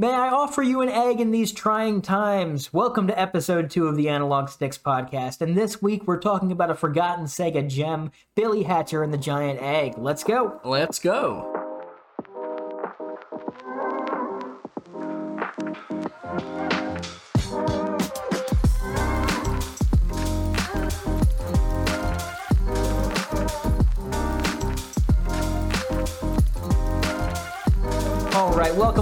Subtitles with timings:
[0.00, 2.72] May I offer you an egg in these trying times?
[2.72, 5.40] Welcome to episode two of the Analog Sticks podcast.
[5.40, 9.60] And this week we're talking about a forgotten Sega gem, Billy Hatcher and the Giant
[9.60, 9.94] Egg.
[9.98, 10.60] Let's go.
[10.62, 11.57] Let's go.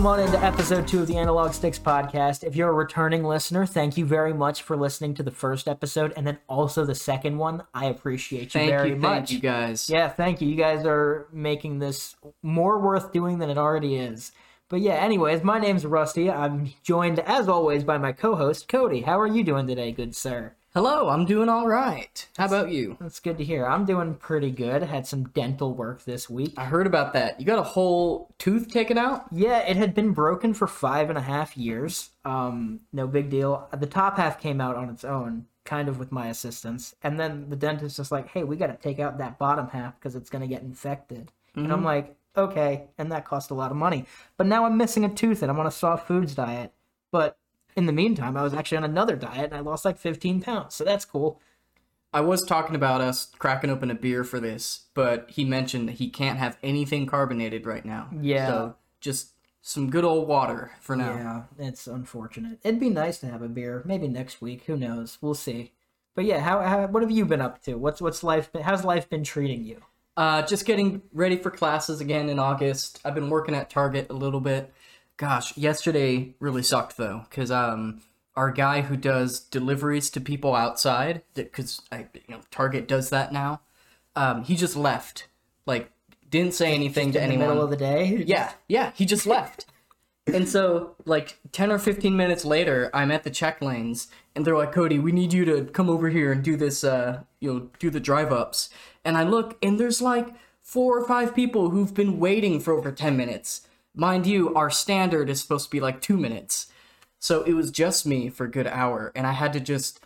[0.07, 2.45] Welcome on into episode two of the Analog Sticks podcast.
[2.45, 6.12] If you're a returning listener, thank you very much for listening to the first episode
[6.16, 7.65] and then also the second one.
[7.74, 9.10] I appreciate you Thank very you, much.
[9.10, 9.91] thank you guys.
[9.91, 10.48] Yeah, thank you.
[10.48, 14.30] You guys are making this more worth doing than it already is.
[14.69, 16.30] But yeah, anyways, my name's Rusty.
[16.30, 19.01] I'm joined, as always, by my co host, Cody.
[19.01, 20.54] How are you doing today, good sir?
[20.77, 22.29] Hello, I'm doing all right.
[22.37, 22.98] How about you?
[23.01, 23.66] That's good to hear.
[23.66, 24.83] I'm doing pretty good.
[24.83, 26.52] Had some dental work this week.
[26.59, 27.41] I heard about that.
[27.41, 29.25] You got a whole tooth taken out?
[29.33, 32.11] Yeah, it had been broken for five and a half years.
[32.27, 33.66] Um, no big deal.
[33.75, 36.95] The top half came out on its own, kind of with my assistance.
[37.02, 39.99] And then the dentist was like, hey, we got to take out that bottom half
[39.99, 41.33] because it's going to get infected.
[41.55, 42.88] And I'm like, okay.
[42.99, 44.05] And that cost a lot of money.
[44.37, 46.74] But now I'm missing a tooth and I'm on a soft foods diet.
[47.11, 47.38] But
[47.77, 50.74] in the meantime, I was actually on another diet and I lost like 15 pounds.
[50.74, 51.41] So that's cool.
[52.13, 55.96] I was talking about us cracking open a beer for this, but he mentioned that
[55.96, 58.09] he can't have anything carbonated right now.
[58.18, 58.46] Yeah.
[58.46, 61.15] So just some good old water for now.
[61.59, 62.59] Yeah, it's unfortunate.
[62.63, 64.65] It'd be nice to have a beer, maybe next week.
[64.65, 65.19] Who knows?
[65.21, 65.72] We'll see.
[66.15, 67.75] But yeah, how, how what have you been up to?
[67.75, 68.50] What's what's life?
[68.50, 69.83] Been, how's life been treating you?
[70.16, 73.00] Uh, just getting ready for classes again in August.
[73.05, 74.72] I've been working at Target a little bit.
[75.16, 78.03] Gosh, yesterday really sucked though, because um,
[78.34, 83.32] our guy who does deliveries to people outside, because I you know Target does that
[83.32, 83.60] now.
[84.14, 85.28] Um, he just left,
[85.64, 85.91] like
[86.31, 87.48] didn't say anything to In the anyone.
[87.48, 88.25] middle of the day?
[88.26, 89.66] Yeah, yeah, he just left.
[90.26, 94.56] And so, like, 10 or 15 minutes later, I'm at the check lanes, and they're
[94.56, 97.70] like, Cody, we need you to come over here and do this, uh, you know,
[97.78, 98.69] do the drive ups.
[99.05, 102.91] And I look, and there's like four or five people who've been waiting for over
[102.91, 103.69] 10 minutes.
[103.97, 106.67] Mind you, our standard is supposed to be like two minutes.
[107.19, 110.01] So it was just me for a good hour, and I had to just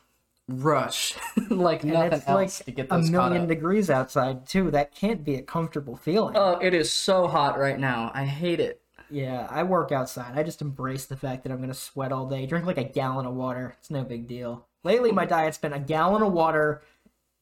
[0.48, 1.14] rush
[1.50, 4.70] like And nothing else like to get a those caught million degrees outside too.
[4.70, 6.36] That can't be a comfortable feeling.
[6.36, 8.10] Oh, it is so hot right now.
[8.14, 8.80] I hate it.
[9.10, 10.38] yeah, I work outside.
[10.38, 12.46] I just embrace the fact that I'm gonna sweat all day.
[12.46, 13.76] Drink like a gallon of water.
[13.80, 14.66] It's no big deal.
[14.84, 16.82] Lately, my diet's been a gallon of water,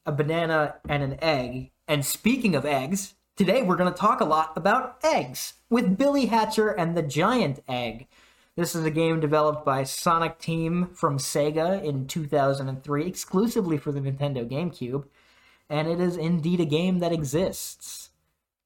[0.07, 1.71] a banana, and an egg.
[1.87, 6.71] And speaking of eggs, today we're gonna talk a lot about eggs with Billy Hatcher
[6.71, 8.09] and the Giant Egg.
[8.57, 14.01] This is a game developed by Sonic Team from Sega in 2003, exclusively for the
[14.01, 15.05] Nintendo GameCube,
[15.71, 18.11] and it is indeed a game that exists.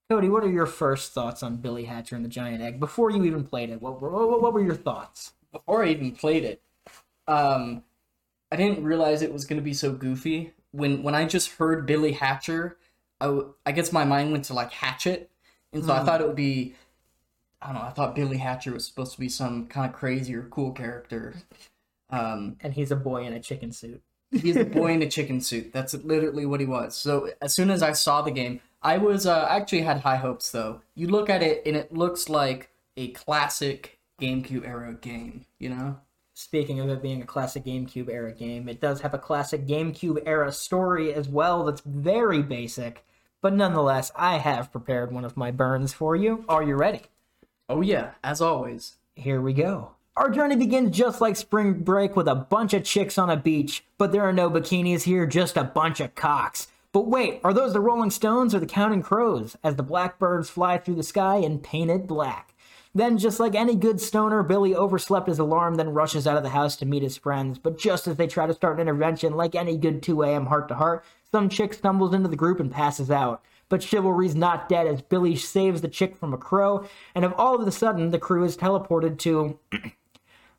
[0.09, 3.25] Cody, what are your first thoughts on Billy Hatcher and the Giant Egg before you
[3.25, 3.83] even played it?
[3.83, 4.09] What were,
[4.39, 5.35] what, were your thoughts?
[5.53, 6.63] before I even played it,
[7.29, 7.85] um,
[8.51, 10.55] I didn't realize it was gonna be so goofy.
[10.71, 12.79] When when I just heard Billy Hatcher,
[13.23, 15.31] I, w- I guess my mind went to like Hatchet,
[15.73, 16.75] and so I thought it would be,
[17.61, 17.83] I don't know.
[17.83, 21.35] I thought Billy Hatcher was supposed to be some kind of crazy or cool character.
[22.11, 24.03] Um, And he's a boy in a chicken suit.
[24.31, 25.73] he's a boy in a chicken suit.
[25.73, 26.95] That's literally what he was.
[26.97, 30.51] So as soon as I saw the game, I was uh, actually had high hopes
[30.51, 30.81] though.
[30.95, 35.47] You look at it and it looks like a classic GameCube era game.
[35.59, 35.99] You know.
[36.35, 40.23] Speaking of it being a classic GameCube era game, it does have a classic GameCube
[40.27, 43.05] era story as well that's very basic.
[43.43, 46.45] But nonetheless, I have prepared one of my burns for you.
[46.49, 47.03] Are you ready?
[47.69, 48.97] Oh yeah, as always.
[49.17, 49.91] Here we go.
[50.17, 53.85] Our journey begins just like spring break with a bunch of chicks on a beach,
[53.99, 56.69] but there are no bikinis here, just a bunch of cocks.
[56.93, 60.79] But wait, are those the Rolling Stones or the Counting Crows as the blackbirds fly
[60.79, 62.55] through the sky in painted black?
[62.95, 66.51] Then, just like any good stoner, Billy overslept his alarm, then rushes out of the
[66.51, 67.59] house to meet his friends.
[67.59, 70.47] But just as they try to start an intervention, like any good 2 a.m.
[70.47, 73.43] heart to heart, some chick stumbles into the group and passes out.
[73.69, 77.61] But chivalry's not dead as Billy saves the chick from a crow, and of all
[77.61, 79.59] of a sudden, the crew is teleported to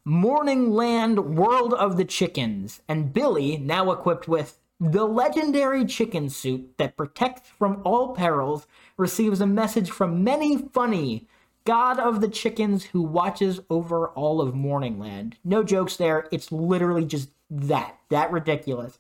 [0.05, 6.73] Morning Land World of the Chickens, and Billy, now equipped with the legendary chicken suit
[6.77, 8.65] that protects from all perils,
[8.97, 11.27] receives a message from many funny,
[11.65, 15.35] God of the Chickens who watches over all of Morningland.
[15.45, 17.95] No jokes there, it's literally just that.
[18.09, 18.97] That ridiculous.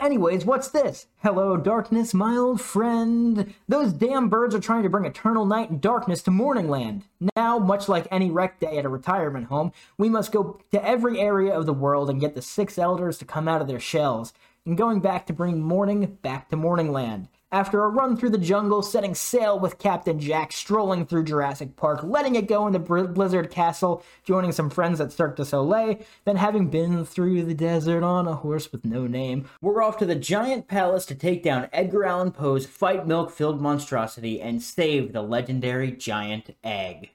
[0.00, 1.06] Anyways, what's this?
[1.24, 3.52] Hello, darkness, my old friend.
[3.66, 7.02] Those damn birds are trying to bring eternal night and darkness to Morningland.
[7.34, 11.18] Now, much like any rec day at a retirement home, we must go to every
[11.18, 14.32] area of the world and get the six elders to come out of their shells.
[14.64, 17.26] And going back to bring morning back to Morningland.
[17.50, 22.02] After a run through the jungle, setting sail with Captain Jack, strolling through Jurassic Park,
[22.02, 26.68] letting it go into Blizzard Castle, joining some friends at Cirque du Soleil, then having
[26.68, 30.68] been through the desert on a horse with no name, we're off to the giant
[30.68, 35.90] palace to take down Edgar Allan Poe's fight milk filled monstrosity and save the legendary
[35.90, 37.12] giant egg.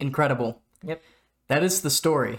[0.00, 0.62] Incredible.
[0.82, 1.02] Yep.
[1.48, 2.38] That is the story.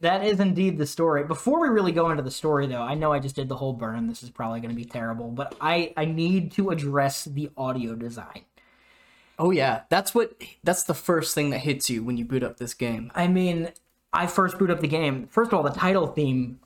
[0.00, 1.24] That is indeed the story.
[1.24, 3.72] Before we really go into the story, though, I know I just did the whole
[3.72, 4.06] burn.
[4.06, 7.94] This is probably going to be terrible, but I I need to address the audio
[7.94, 8.42] design.
[9.38, 12.56] Oh yeah, that's what that's the first thing that hits you when you boot up
[12.56, 13.10] this game.
[13.14, 13.70] I mean,
[14.12, 15.26] I first boot up the game.
[15.28, 16.60] First of all, the title theme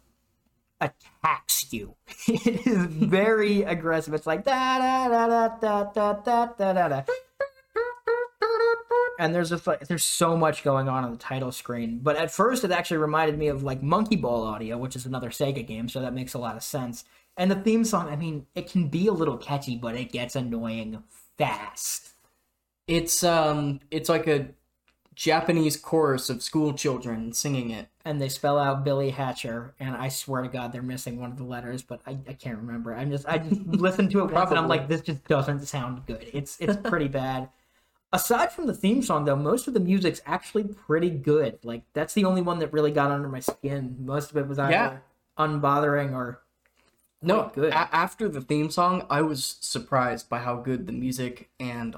[0.81, 1.97] attacks you.
[2.29, 4.15] it is very aggressive.
[4.15, 7.03] It's like da da da da da da da da da
[9.21, 12.01] and there's a there's so much going on on the title screen.
[12.03, 15.29] But at first, it actually reminded me of like Monkey Ball Audio, which is another
[15.29, 17.05] Sega game, so that makes a lot of sense.
[17.37, 20.37] And the theme song, I mean, it can be a little catchy, but it gets
[20.37, 21.03] annoying
[21.37, 22.15] fast.
[22.89, 24.49] It's um, it's like a
[25.15, 27.89] Japanese chorus of school children singing it.
[28.07, 31.37] And they spell out Billy Hatcher, and I swear to God, they're missing one of
[31.37, 32.95] the letters, but I, I can't remember.
[32.95, 36.07] I'm just I just listened to it once, and I'm like, this just doesn't sound
[36.07, 36.27] good.
[36.33, 37.51] It's it's pretty bad
[38.13, 41.59] aside from the theme song though most of the music's actually pretty good.
[41.63, 43.97] Like that's the only one that really got under my skin.
[44.01, 44.97] Most of it was either yeah.
[45.39, 46.41] unbothering or
[47.23, 47.73] no good.
[47.73, 51.97] a- after the theme song i was surprised by how good the music and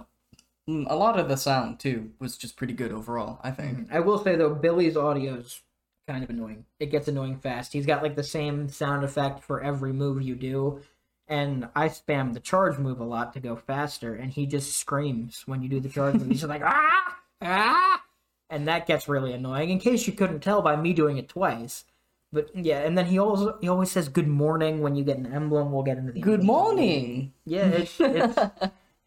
[0.69, 3.79] mm, a lot of the sound too was just pretty good overall i think.
[3.79, 3.95] Mm-hmm.
[3.95, 5.61] i will say though billy's audio's
[6.07, 6.65] kind of annoying.
[6.81, 7.73] It gets annoying fast.
[7.73, 10.81] He's got like the same sound effect for every move you do
[11.29, 15.43] and I spam the charge move a lot to go faster, and he just screams
[15.47, 16.29] when you do the charge move.
[16.29, 18.03] He's just like ah ah,
[18.51, 19.71] and that gets really annoying.
[19.71, 21.85] In case you couldn't tell by me doing it twice,
[22.33, 25.33] but yeah, and then he also he always says good morning when you get an
[25.33, 25.73] emblem.
[25.73, 27.33] We'll get into the good morning.
[27.45, 28.39] Yeah, it's it's,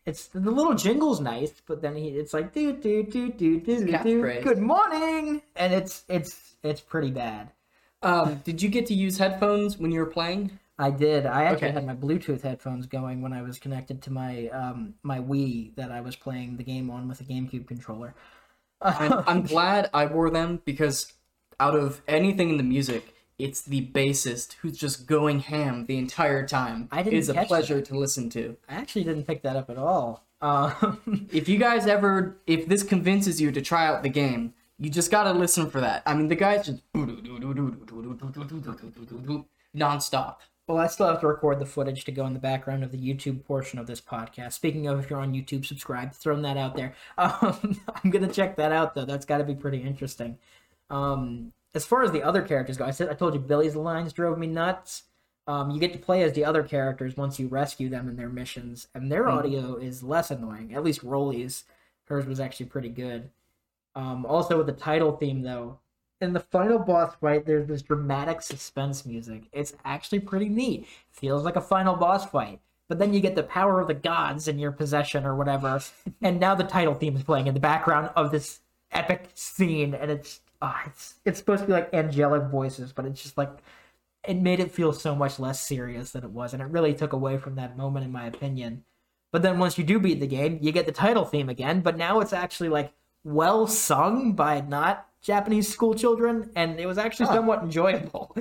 [0.06, 3.98] it's the little jingle's nice, but then he it's like do do do do do
[4.04, 7.52] do good morning, and it's it's it's pretty bad.
[8.04, 10.60] Um, did you get to use headphones when you were playing?
[10.78, 11.26] I did.
[11.26, 11.74] I actually okay.
[11.76, 15.92] had my Bluetooth headphones going when I was connected to my um, my Wii that
[15.92, 18.14] I was playing the game on with a GameCube controller.
[18.82, 21.14] I'm, I'm glad I wore them because
[21.60, 26.46] out of anything in the music, it's the bassist who's just going ham the entire
[26.46, 26.90] time.
[26.92, 27.14] I didn't.
[27.14, 27.86] It is a pleasure that.
[27.86, 28.58] to listen to.
[28.68, 30.26] I actually didn't pick that up at all.
[30.42, 34.90] Um, if you guys ever, if this convinces you to try out the game, you
[34.90, 36.04] just gotta listen for that.
[36.06, 36.82] I mean, the guy's just
[39.76, 40.36] nonstop.
[40.68, 42.98] Well, I still have to record the footage to go in the background of the
[42.98, 44.54] YouTube portion of this podcast.
[44.54, 46.12] Speaking of, if you're on YouTube, subscribe.
[46.14, 46.96] Throwing that out there.
[47.18, 49.06] Um, I'm gonna check that out though.
[49.06, 50.38] That's got to be pretty interesting.
[50.90, 54.14] Um, as far as the other characters go, I said I told you Billy's lines
[54.14, 55.04] drove me nuts.
[55.48, 58.30] Um, you get to play as the other characters once you rescue them in their
[58.30, 59.34] missions, and their mm.
[59.34, 60.74] audio is less annoying.
[60.74, 61.66] At least Rolly's,
[62.06, 63.30] hers was actually pretty good.
[63.96, 65.80] Um, also with the title theme though,
[66.22, 69.44] in the final boss fight, there's this dramatic suspense music.
[69.52, 70.88] It's actually pretty neat.
[71.12, 72.60] Feels like a final boss fight.
[72.88, 75.80] But then you get the power of the gods in your possession or whatever,
[76.22, 80.12] and now the title theme is playing in the background of this epic scene, and
[80.12, 83.50] it's uh, it's it's supposed to be like angelic voices, but it's just like
[84.28, 87.14] it made it feel so much less serious than it was, and it really took
[87.14, 88.84] away from that moment, in my opinion.
[89.32, 91.98] But then once you do beat the game, you get the title theme again, but
[91.98, 97.26] now it's actually like well sung by not Japanese school children, and it was actually
[97.26, 98.38] somewhat enjoyable.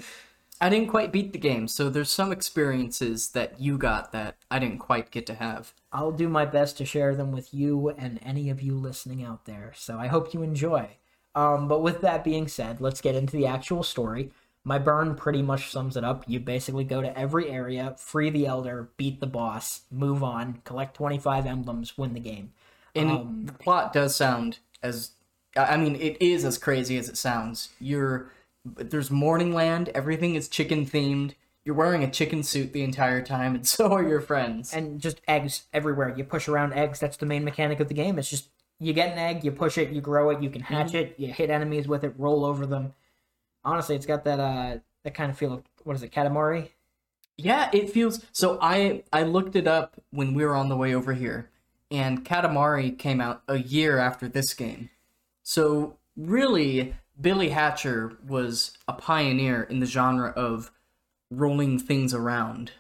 [0.61, 4.59] I didn't quite beat the game, so there's some experiences that you got that I
[4.59, 5.73] didn't quite get to have.
[5.93, 9.47] I'll do my best to share them with you and any of you listening out
[9.47, 10.91] there, so I hope you enjoy.
[11.35, 14.31] Um, but with that being said, let's get into the actual story.
[14.63, 16.25] My burn pretty much sums it up.
[16.27, 20.95] You basically go to every area, free the elder, beat the boss, move on, collect
[20.95, 22.53] 25 emblems, win the game.
[22.95, 25.13] And um, the plot does sound as
[25.57, 27.71] I mean, it is as crazy as it sounds.
[27.81, 28.31] You're
[28.65, 29.89] there's Morningland.
[29.89, 31.35] Everything is chicken themed.
[31.65, 34.73] You're wearing a chicken suit the entire time, and so are your friends.
[34.73, 36.15] And just eggs everywhere.
[36.17, 37.01] You push around eggs.
[37.01, 38.19] That's the main mechanic of the game.
[38.19, 38.49] It's just
[38.81, 40.97] you get an egg, you push it, you grow it, you can hatch mm-hmm.
[40.97, 42.93] it, you hit enemies with it, roll over them.
[43.65, 46.71] Honestly, it's got that uh that kind of feel of what is it, Katamari?
[47.37, 48.59] Yeah, it feels so.
[48.61, 51.51] I I looked it up when we were on the way over here,
[51.91, 54.91] and Katamari came out a year after this game.
[55.45, 60.73] So really, Billy Hatcher was a pioneer in the genre of
[61.31, 62.73] rolling things around.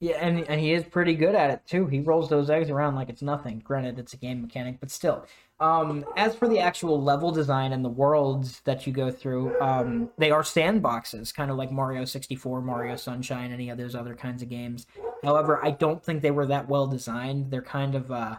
[0.00, 1.86] Yeah, and and he is pretty good at it too.
[1.86, 3.60] He rolls those eggs around like it's nothing.
[3.64, 5.26] Granted, it's a game mechanic, but still.
[5.60, 10.08] Um, as for the actual level design and the worlds that you go through, um,
[10.16, 14.40] they are sandboxes, kind of like Mario 64, Mario Sunshine, any of those other kinds
[14.40, 14.86] of games.
[15.24, 17.50] However, I don't think they were that well designed.
[17.50, 18.36] They're kind of uh,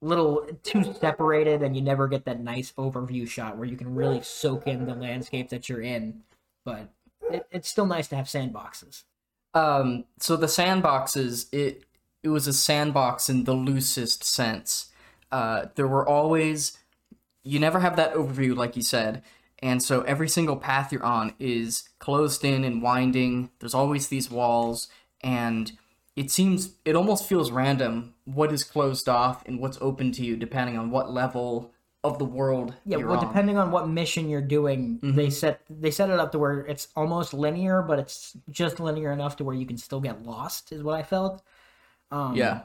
[0.00, 4.22] little too separated, and you never get that nice overview shot where you can really
[4.22, 6.22] soak in the landscape that you're in.
[6.64, 6.88] But
[7.30, 9.04] it, it's still nice to have sandboxes.
[9.54, 11.84] Um, so the sandboxes, it
[12.22, 14.90] it was a sandbox in the loosest sense.
[15.32, 16.78] Uh, there were always
[17.42, 19.22] you never have that overview, like you said,
[19.60, 23.50] and so every single path you're on is closed in and winding.
[23.58, 24.88] There's always these walls,
[25.22, 25.72] and
[26.20, 30.36] it seems it almost feels random what is closed off and what's open to you
[30.36, 31.72] depending on what level
[32.02, 33.26] of the world Yeah, well, on.
[33.26, 35.16] depending on what mission you're doing, Mm-hmm.
[35.16, 39.12] they set they set it up to where it's almost linear, but it's just linear
[39.12, 40.72] enough to where you can still get lost.
[40.72, 41.42] Is what I felt.
[42.10, 42.62] Um, yeah.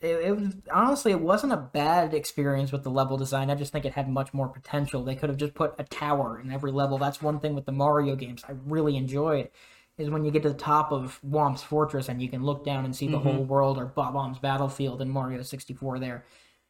[0.00, 3.50] it, it was honestly it wasn't a bad experience with the level design.
[3.50, 5.02] I just think it had much more potential.
[5.04, 6.96] They could have just put a tower in every level.
[6.98, 9.50] That's one thing with the Mario games I really enjoyed
[9.98, 12.84] is when you get to the top of Whomp's fortress and you can look down
[12.84, 13.48] and see the whole mm-hmm.
[13.48, 16.24] world or Bob-omb's battlefield in Mario 64 there.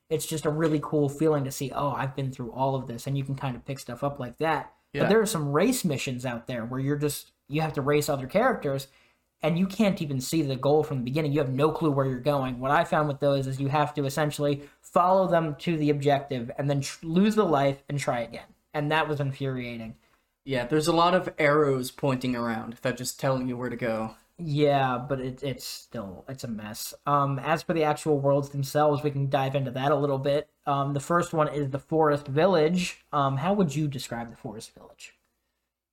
[0.08, 3.06] It's just a really cool feeling to see, oh, I've been through all of this
[3.06, 4.72] and you can kind of pick stuff up like that.
[4.92, 5.02] Yeah.
[5.02, 8.08] But there are some race missions out there where you're just you have to race
[8.08, 8.88] other characters
[9.42, 11.32] and you can't even see the goal from the beginning.
[11.32, 12.58] You have no clue where you're going.
[12.58, 16.50] What I found with those is you have to essentially follow them to the objective
[16.58, 18.46] and then tr- lose the life and try again.
[18.72, 19.96] And that was infuriating.
[20.46, 24.14] Yeah, there's a lot of arrows pointing around that just telling you where to go.
[24.38, 26.94] Yeah, but it, it's still it's a mess.
[27.04, 30.48] Um, as for the actual worlds themselves, we can dive into that a little bit.
[30.64, 33.04] Um, the first one is the Forest Village.
[33.12, 35.14] Um, how would you describe the Forest Village?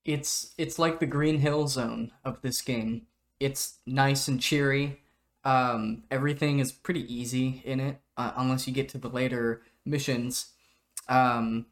[0.05, 3.07] It's it's like the Green Hill Zone of this game.
[3.39, 5.00] It's nice and cheery.
[5.43, 10.51] Um, everything is pretty easy in it, uh, unless you get to the later missions.
[11.10, 11.65] Um,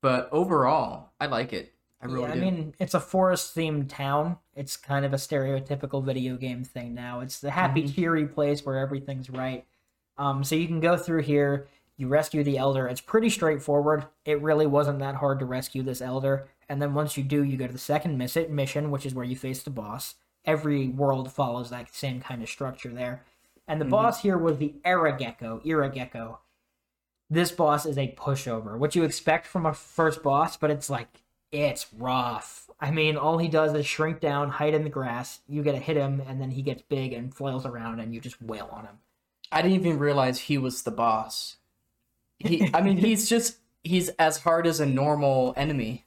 [0.00, 1.72] but overall, I like it.
[2.08, 4.38] I really yeah, I mean, it's a forest themed town.
[4.54, 7.20] It's kind of a stereotypical video game thing now.
[7.20, 7.94] It's the happy, Mm-hmm.
[7.94, 9.64] cheery place where everything's right.
[10.18, 12.86] Um, so you can go through here, you rescue the elder.
[12.88, 14.06] It's pretty straightforward.
[14.24, 16.48] It really wasn't that hard to rescue this elder.
[16.68, 19.24] And then once you do, you go to the second miss- mission, which is where
[19.24, 20.14] you face the boss.
[20.44, 23.24] Every world follows that same kind of structure there.
[23.68, 23.90] And the Mm-hmm.
[23.90, 26.38] boss here was the Iragecko, Iragecko.
[27.28, 28.78] This boss is a pushover.
[28.78, 31.08] What you expect from a first boss, but it's like
[31.56, 32.68] it's rough.
[32.80, 35.40] I mean, all he does is shrink down, hide in the grass.
[35.48, 38.20] You get to hit him, and then he gets big and flails around, and you
[38.20, 38.98] just wail on him.
[39.50, 41.56] I didn't even realize he was the boss.
[42.38, 46.04] He, I mean, he's just he's as hard as a normal enemy.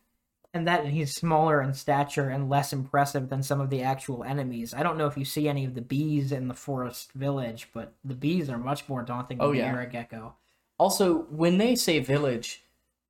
[0.51, 4.73] And that he's smaller in stature and less impressive than some of the actual enemies.
[4.73, 7.93] I don't know if you see any of the bees in the forest village, but
[8.03, 9.73] the bees are much more daunting oh, than Oh, the yeah.
[9.73, 10.33] Iragecko.
[10.79, 12.63] Also, when they say village,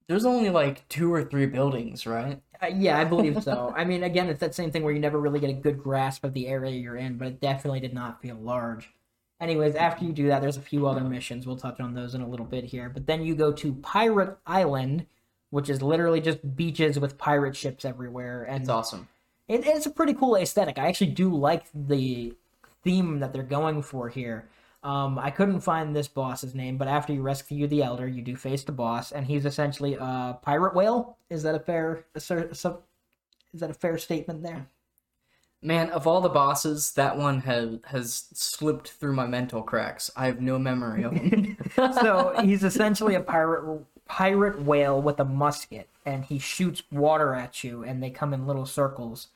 [0.09, 2.41] there's only like two or three buildings, right?
[2.61, 3.71] Uh, yeah, I believe so.
[3.77, 6.23] I mean, again, it's that same thing where you never really get a good grasp
[6.23, 8.89] of the area you're in, but it definitely did not feel large.
[9.39, 11.45] Anyways, after you do that, there's a few other missions.
[11.45, 12.89] We'll touch on those in a little bit here.
[12.89, 15.05] But then you go to Pirate Island,
[15.51, 19.07] which is literally just beaches with pirate ships everywhere, and It's awesome.
[19.47, 20.79] it, it's a pretty cool aesthetic.
[20.79, 22.33] I actually do like the
[22.83, 24.49] theme that they're going for here.
[24.81, 28.35] Um, I couldn't find this boss's name, but after you rescue the elder, you do
[28.35, 31.17] face the boss, and he's essentially a pirate whale.
[31.29, 32.81] Is that a fair assert, sub,
[33.53, 34.67] is that a fair statement there?
[35.61, 40.09] Man, of all the bosses, that one has has slipped through my mental cracks.
[40.15, 41.57] I have no memory of him.
[41.75, 47.65] so he's essentially a pirate pirate whale with a musket, and he shoots water at
[47.65, 49.27] you, and they come in little circles.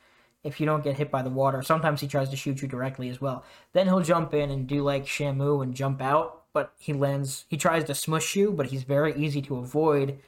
[0.44, 3.08] If you don't get hit by the water, sometimes he tries to shoot you directly
[3.08, 3.44] as well.
[3.72, 7.46] Then he'll jump in and do like Shamu and jump out, but he lands.
[7.48, 10.18] He tries to smush you, but he's very easy to avoid.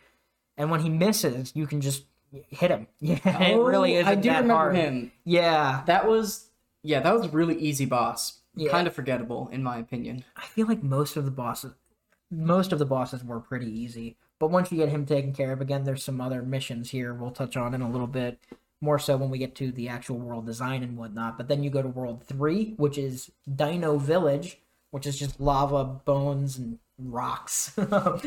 [0.56, 2.04] And when he misses, you can just
[2.48, 2.86] hit him.
[3.00, 4.76] Yeah, it oh, really Oh, isn't I do that remember hard.
[4.76, 5.12] him.
[5.24, 6.48] Yeah, That was
[6.82, 8.40] yeah, that was a really easy boss.
[8.54, 8.70] Yeah.
[8.70, 10.24] Kind of forgettable in my opinion.
[10.36, 11.74] I feel like most of the bosses,
[12.30, 14.16] most of the bosses were pretty easy.
[14.38, 17.30] But once you get him taken care of, again, there's some other missions here we'll
[17.30, 18.38] touch on in a little bit.
[18.80, 21.38] More so when we get to the actual world design and whatnot.
[21.38, 24.58] But then you go to World 3, which is Dino Village,
[24.90, 27.72] which is just lava, bones, and rocks.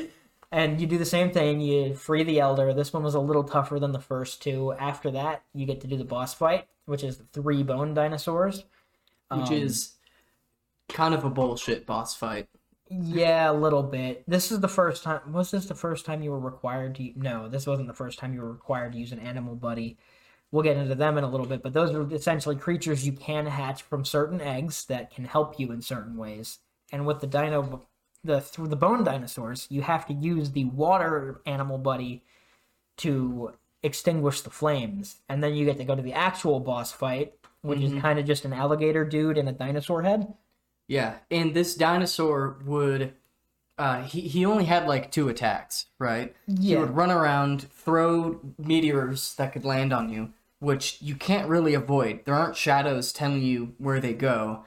[0.52, 1.62] and you do the same thing.
[1.62, 2.74] You free the Elder.
[2.74, 4.74] This one was a little tougher than the first two.
[4.74, 8.66] After that, you get to do the boss fight, which is the three bone dinosaurs.
[9.30, 9.94] Which Um, is
[10.88, 12.50] kind of a bullshit boss fight.
[12.90, 14.24] Yeah, a little bit.
[14.28, 15.32] This is the first time.
[15.32, 17.12] Was this the first time you were required to?
[17.16, 19.98] No, this wasn't the first time you were required to use an animal buddy.
[20.52, 23.46] We'll get into them in a little bit, but those are essentially creatures you can
[23.46, 26.60] hatch from certain eggs that can help you in certain ways.
[26.92, 27.86] And with the dino,
[28.24, 32.24] the through the bone dinosaurs, you have to use the water animal buddy
[32.98, 33.54] to
[33.84, 37.82] extinguish the flames, and then you get to go to the actual boss fight, which
[37.82, 40.34] is kind of just an alligator dude and a dinosaur head.
[40.88, 43.14] Yeah, and this dinosaur would.
[43.78, 46.36] Uh, he, he only had like two attacks, right?
[46.48, 46.56] Yeah.
[46.58, 51.74] He would run around, throw meteors that could land on you, which you can't really
[51.74, 52.22] avoid.
[52.26, 54.66] There aren't shadows telling you where they go.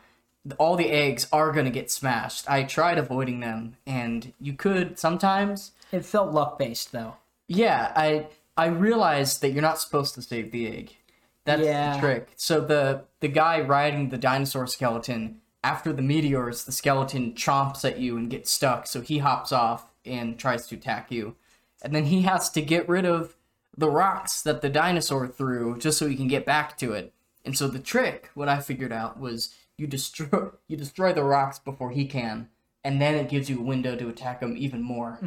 [0.59, 2.51] All the eggs are going to get smashed.
[2.51, 5.73] I tried avoiding them, and you could sometimes.
[5.93, 7.17] It felt luck based though.
[7.47, 10.97] Yeah, I I realized that you're not supposed to save the egg.
[11.45, 11.95] That's Yeah.
[11.95, 12.29] the trick.
[12.37, 17.99] So the the guy riding the dinosaur skeleton after the meteors, the skeleton chomps at
[17.99, 18.87] you and gets stuck.
[18.89, 21.37] So he hops off and tries to attack you,
[21.83, 23.37] and then he has to get rid of
[23.77, 27.13] the rocks that the dinosaur threw just so he can get back to it.
[27.45, 31.59] And so the trick, what I figured out was you destroy you destroy the rocks
[31.59, 32.49] before he can,
[32.85, 35.19] and then it gives you a window to attack him even more.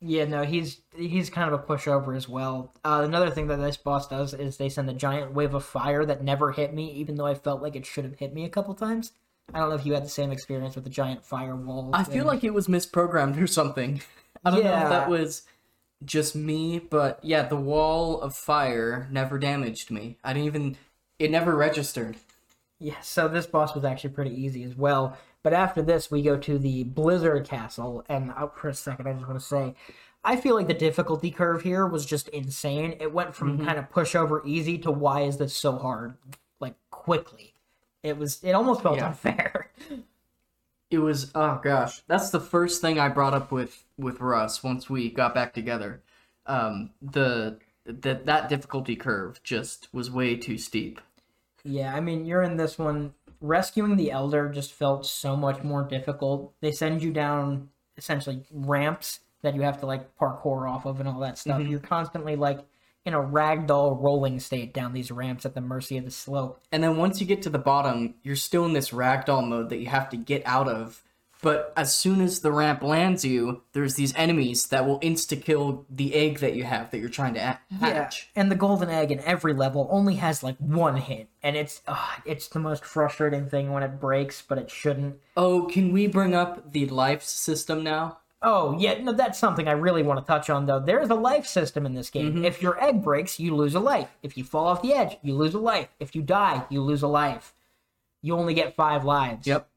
[0.00, 2.72] Yeah, no, he's he's kind of a pushover as well.
[2.84, 6.04] Uh, another thing that this boss does is they send a giant wave of fire
[6.04, 8.48] that never hit me, even though I felt like it should have hit me a
[8.48, 9.12] couple times.
[9.52, 11.90] I don't know if you had the same experience with the giant firewall.
[11.94, 14.02] I feel like it was misprogrammed or something.
[14.44, 14.82] I don't know Yeah.
[14.84, 15.42] if that was
[16.04, 20.16] just me, but yeah, the wall of fire never damaged me.
[20.22, 20.76] I didn't even.
[21.18, 22.16] It never registered.
[22.78, 25.18] Yeah, so this boss was actually pretty easy as well.
[25.42, 29.14] But after this, we go to the Blizzard Castle, and out for a second, I
[29.14, 29.74] just want to say,
[30.24, 32.96] I feel like the difficulty curve here was just insane.
[33.00, 33.66] It went from mm-hmm.
[33.66, 36.14] kind of pushover easy to why is this so hard,
[36.60, 37.54] like quickly.
[38.02, 38.42] It was.
[38.44, 39.08] It almost felt Yeah.
[39.08, 39.70] unfair.
[40.90, 44.88] It was oh gosh, that's the first thing I brought up with with Russ once
[44.88, 46.02] we got back together.
[46.46, 51.00] Um, the that that difficulty curve just was way too steep.
[51.64, 53.14] Yeah, I mean, you're in this one.
[53.40, 56.52] Rescuing the Elder just felt so much more difficult.
[56.60, 61.08] They send you down essentially ramps that you have to like parkour off of and
[61.08, 61.62] all that stuff.
[61.62, 62.60] You're constantly like
[63.04, 66.60] in a ragdoll rolling state down these ramps at the mercy of the slope.
[66.70, 69.78] And then once you get to the bottom, you're still in this ragdoll mode that
[69.78, 71.02] you have to get out of.
[71.40, 75.86] But as soon as the ramp lands you, there's these enemies that will insta kill
[75.88, 78.30] the egg that you have that you're trying to hatch.
[78.34, 82.16] And the golden egg in every level only has like one hit, and it's uh,
[82.24, 85.20] it's the most frustrating thing when it breaks, but it shouldn't.
[85.36, 88.18] Oh, can we bring up the life system now?
[88.40, 90.78] Oh, yeah, no, that's something I really want to touch on, though.
[90.78, 92.34] There is a life system in this game.
[92.34, 92.44] Mm-hmm.
[92.44, 94.10] If your egg breaks, you lose a life.
[94.22, 95.88] If you fall off the edge, you lose a life.
[95.98, 97.52] If you die, you lose a life.
[98.22, 99.46] You only get five lives.
[99.46, 99.68] Yep.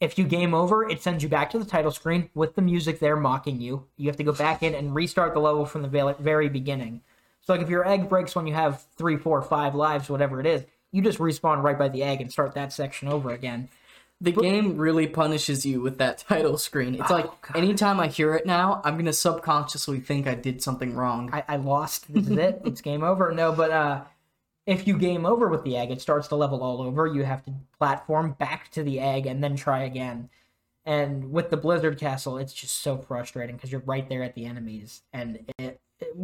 [0.00, 2.98] If you game over, it sends you back to the title screen with the music
[3.00, 3.86] there mocking you.
[3.96, 7.00] You have to go back in and restart the level from the very beginning.
[7.40, 10.46] So, like, if your egg breaks when you have three, four, five lives, whatever it
[10.46, 13.68] is, you just respawn right by the egg and start that section over again.
[14.24, 16.94] The game really punishes you with that title screen.
[16.94, 21.30] It's like anytime I hear it now, I'm gonna subconsciously think I did something wrong.
[21.32, 22.12] I, I lost.
[22.12, 22.62] This is it.
[22.64, 23.32] It's game over.
[23.32, 24.04] No, but uh,
[24.66, 27.06] if you game over with the egg, it starts the level all over.
[27.06, 30.30] You have to platform back to the egg and then try again.
[30.86, 34.44] And with the Blizzard Castle, it's just so frustrating because you're right there at the
[34.46, 35.80] enemies, and it, it-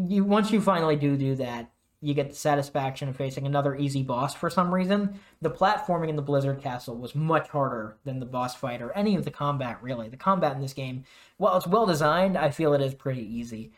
[0.07, 1.71] you once you finally do do that,
[2.03, 5.21] you get the satisfaction of facing another easy boss for some reason.
[5.43, 9.17] The platforming in the Blizzard Castle was much harder than the boss fight or any
[9.17, 9.79] of the combat.
[9.83, 11.05] Really, the combat in this game,
[11.37, 13.73] while it's well designed, I feel it is pretty easy.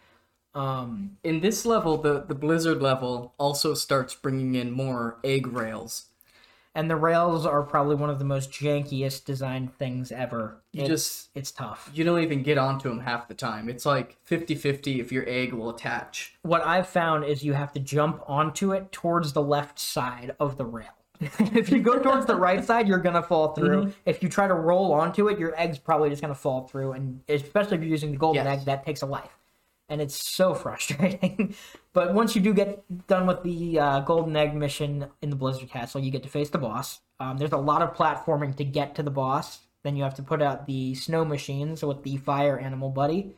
[0.54, 6.06] Um, In this level, the, the Blizzard level also starts bringing in more egg rails.
[6.74, 10.62] And the rails are probably one of the most jankiest designed things ever.
[10.72, 11.90] You it's, just- it's tough.
[11.92, 13.68] You don't even get onto them half the time.
[13.68, 16.35] It's like 50 50 if your egg will attach.
[16.42, 20.56] What I've found is you have to jump onto it towards the left side of
[20.56, 20.88] the rail.
[21.20, 23.82] if you go towards the right side, you're gonna fall through.
[23.82, 23.90] Mm-hmm.
[24.06, 27.20] If you try to roll onto it, your egg's probably just gonna fall through, and
[27.28, 28.61] especially if you're using the golden Yes.
[28.61, 29.30] egg, that takes a life,
[29.92, 31.55] and it's so frustrating.
[31.92, 35.70] but once you do get done with the uh, golden egg mission in the Blizzard
[35.70, 37.00] Castle, you get to face the boss.
[37.20, 39.61] Um, there's a lot of platforming to get to the boss.
[39.85, 43.35] Then you have to put out the snow machines with the fire animal buddy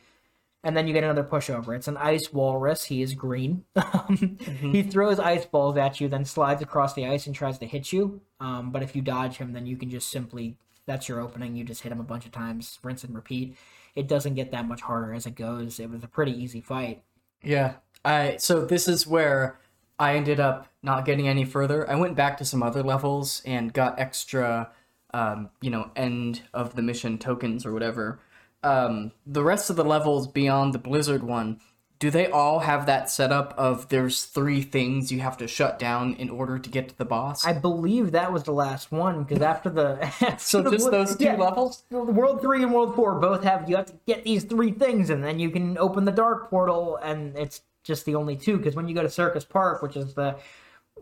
[0.64, 1.76] and then you get another pushover.
[1.76, 2.84] It's an ice walrus.
[2.84, 3.64] He is green.
[3.76, 4.38] Um,
[4.72, 7.92] He throws ice balls at you, then slides across the ice and tries to hit
[7.92, 8.20] you.
[8.40, 11.54] Um, but if you dodge him, then you can just simply that's your opening.
[11.56, 13.56] You just hit him a bunch of times, rinse and repeat.
[13.94, 15.78] It doesn't get that much harder as it goes.
[15.78, 17.02] It was a pretty easy fight.
[17.42, 17.74] Yeah.
[18.04, 19.58] I so this is where
[19.98, 21.88] I ended up not getting any further.
[21.88, 24.70] I went back to some other levels and got extra
[25.14, 28.18] um, you know, end of the mission tokens or whatever.
[28.64, 31.60] Um, the rest of the levels beyond the Blizzard one
[32.04, 36.12] do they all have that setup of there's three things you have to shut down
[36.16, 37.46] in order to get to the boss?
[37.46, 41.36] I believe that was the last one because after the so just those two yeah,
[41.36, 41.84] levels?
[41.90, 45.24] World three and World four both have you have to get these three things and
[45.24, 48.86] then you can open the dark portal and it's just the only two because when
[48.86, 50.36] you go to Circus Park, which is the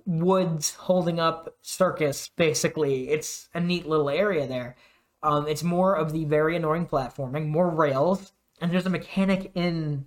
[0.07, 4.77] woods holding up circus, basically, it's a neat little area there.
[5.25, 10.07] Um, it's more of the very annoying platforming, more rails, and there's a mechanic in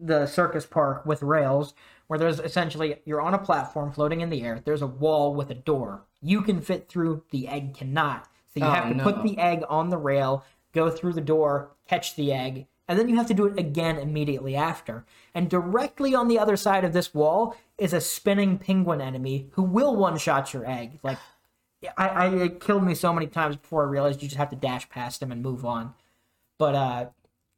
[0.00, 1.74] the circus park with rails
[2.06, 4.60] where there's essentially you're on a platform floating in the air.
[4.64, 6.02] There's a wall with a door.
[6.22, 8.28] You can fit through, the egg cannot.
[8.54, 9.04] So you Oh, have to no.
[9.04, 13.08] put the egg on the rail, go through the door, catch the egg, and then
[13.08, 15.04] you have to do it again immediately after.
[15.34, 19.62] And directly on the other side of this wall is a spinning penguin enemy who
[19.62, 20.98] will one shot your egg.
[21.02, 21.18] Like,
[21.98, 24.56] I, I it killed me so many times before I realized you just have to
[24.56, 25.94] dash past him and move on.
[26.58, 27.06] But uh,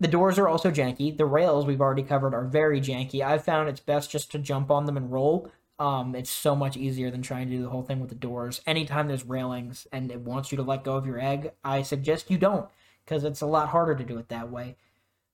[0.01, 1.17] the doors are also janky.
[1.17, 3.21] The rails we've already covered are very janky.
[3.21, 5.51] I've found it's best just to jump on them and roll.
[5.79, 8.63] Um, it's so much easier than trying to do the whole thing with the doors.
[8.67, 12.31] Anytime there's railings and it wants you to let go of your egg, I suggest
[12.31, 12.69] you don't
[13.05, 14.77] because it's a lot harder to do it that way.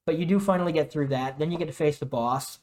[0.05, 1.39] But you do finally get through that.
[1.39, 2.59] Then you get to face the boss.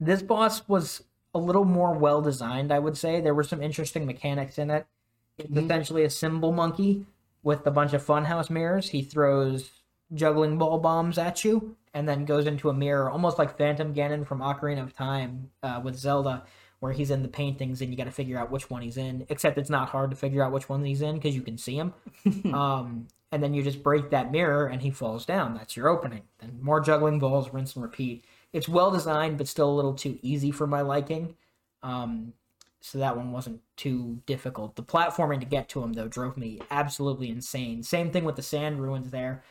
[0.00, 3.20] This boss was a little more well designed, I would say.
[3.20, 4.86] There were some interesting mechanics in it.
[5.38, 7.06] It's essentially a cymbal monkey
[7.42, 8.90] with a bunch of funhouse mirrors.
[8.90, 9.70] He throws
[10.14, 14.26] juggling ball bombs at you and then goes into a mirror, almost like Phantom Ganon
[14.26, 16.44] from Ocarina of Time uh, with Zelda,
[16.80, 19.26] where he's in the paintings and you got to figure out which one he's in.
[19.28, 21.76] Except it's not hard to figure out which one he's in because you can see
[21.76, 21.94] him.
[22.54, 25.54] um, and then you just break that mirror and he falls down.
[25.54, 26.22] That's your opening.
[26.38, 28.24] Then more juggling balls, rinse and repeat.
[28.52, 31.36] It's well designed, but still a little too easy for my liking.
[31.82, 32.34] Um,
[32.80, 34.76] so that one wasn't too difficult.
[34.76, 37.82] The platforming to get to him though drove me absolutely insane.
[37.82, 39.42] Same thing with the sand ruins there.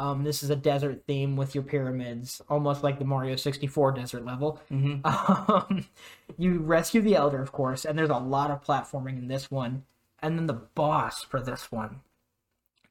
[0.00, 4.24] Um, this is a desert theme with your pyramids, almost like the Mario 64 desert
[4.24, 4.58] level.
[5.04, 5.86] Um,
[6.38, 9.84] you rescue the Elder, of course, and there's a lot of platforming in this one.
[10.22, 12.00] And then the boss for this one.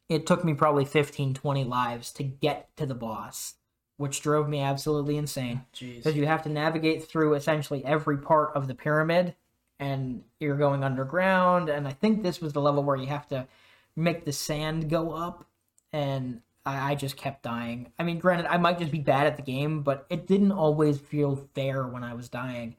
[0.08, 3.56] It took me probably 15, 20 lives to get to the boss,
[3.98, 8.67] which drove me absolutely insane because you have to navigate through essentially every part of
[8.67, 9.36] the pyramid
[9.80, 13.48] and you're going underground and i think this was the level where you have to
[13.95, 15.45] make the sand go up
[15.93, 19.38] and I, I just kept dying i mean granted i might just be bad at
[19.38, 22.75] the game but it didn't always feel fair when i was dying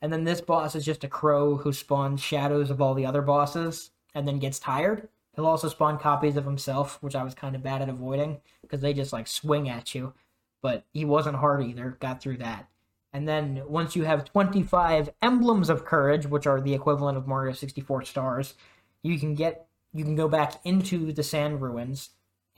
[0.00, 3.22] and then this boss is just a crow who spawns shadows of all the other
[3.22, 7.54] bosses and then gets tired he'll also spawn copies of himself which i was kind
[7.54, 10.14] of bad at avoiding because they just like swing at you
[10.62, 11.98] but he wasn't hard either.
[12.00, 12.68] Got through that.
[13.12, 17.52] And then once you have 25 emblems of courage, which are the equivalent of Mario
[17.52, 18.54] 64 stars,
[19.02, 22.10] you can get you can go back into the sand ruins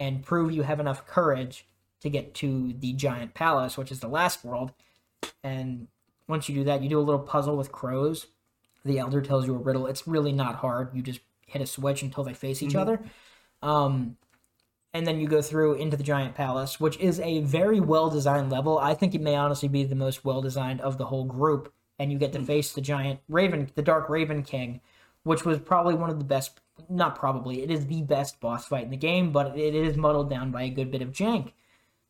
[0.04, 1.64] and prove you have enough courage
[2.00, 4.72] to get to the giant palace, which is the last world.
[5.42, 5.88] And
[6.28, 8.26] once you do that, you do a little puzzle with crows.
[8.84, 9.86] The elder tells you a riddle.
[9.86, 10.90] It's really not hard.
[10.92, 13.00] You just hit a switch until they face each other.
[13.62, 14.18] Um,
[14.92, 18.50] and then you go through into the giant palace, which is a very well designed
[18.50, 18.78] level.
[18.78, 21.72] I think it may honestly be the most well designed of the whole group.
[21.98, 24.82] And you get to face the giant Raven, the Dark Raven King,
[25.22, 26.60] which was probably one of the best.
[26.88, 30.28] Not probably, it is the best boss fight in the game, but it is muddled
[30.28, 31.52] down by a good bit of jank.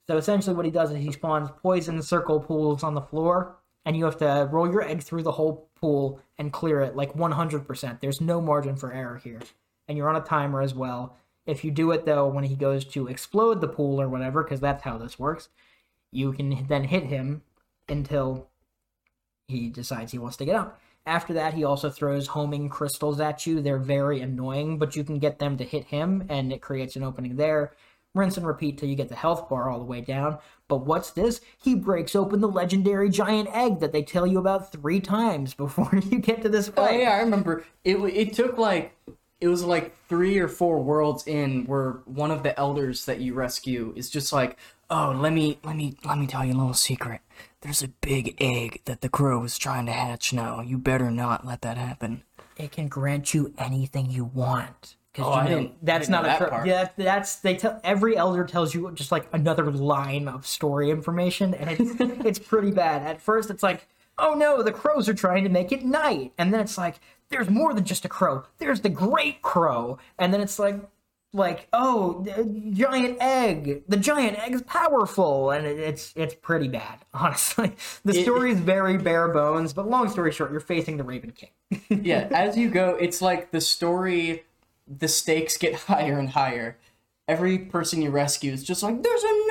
[0.06, 3.96] So essentially, what he does is he spawns poison circle pools on the floor, and
[3.96, 8.00] you have to roll your egg through the whole pool and clear it like 100%.
[8.00, 9.40] There's no margin for error here.
[9.86, 11.16] And you're on a timer as well.
[11.46, 14.60] If you do it though, when he goes to explode the pool or whatever, because
[14.60, 15.50] that's how this works,
[16.10, 17.42] you can then hit him
[17.88, 18.48] until
[19.46, 20.78] he decides he wants to get out.
[21.06, 23.60] After that, he also throws homing crystals at you.
[23.60, 27.02] They're very annoying, but you can get them to hit him, and it creates an
[27.02, 27.72] opening there.
[28.14, 30.38] Rinse and repeat till you get the health bar all the way down.
[30.68, 31.40] But what's this?
[31.62, 35.90] He breaks open the legendary giant egg that they tell you about three times before
[35.94, 37.64] you get to this Oh yeah, I remember.
[37.84, 38.96] It it took like
[39.40, 43.34] it was like three or four worlds in where one of the elders that you
[43.34, 44.56] rescue is just like,
[44.88, 47.20] oh, let me let me let me tell you a little secret.
[47.64, 50.60] There's a big egg that the crow is trying to hatch now.
[50.60, 52.22] You better not let that happen.
[52.56, 54.94] it can grant you anything you want.
[55.12, 56.66] 'Cause Oh, you I know, didn't- I That's didn't know not a that tro- part.
[56.68, 56.88] yeah.
[56.96, 61.70] That's they tell every elder tells you just like another line of story information, and
[61.70, 63.02] it's it's pretty bad.
[63.02, 66.52] At first, it's like, oh no, the crows are trying to make it night, and
[66.54, 67.00] then it's like,
[67.30, 68.44] there's more than just a crow.
[68.58, 70.76] There's the great crow, and then it's like.
[71.34, 73.82] Like oh, the giant egg!
[73.88, 77.72] The giant egg's powerful, and it, it's it's pretty bad, honestly.
[78.04, 81.50] The story is very bare bones, but long story short, you're facing the Raven King.
[82.04, 84.44] yeah, as you go, it's like the story,
[84.86, 86.78] the stakes get higher and higher.
[87.26, 89.43] Every person you rescue is just like, there's another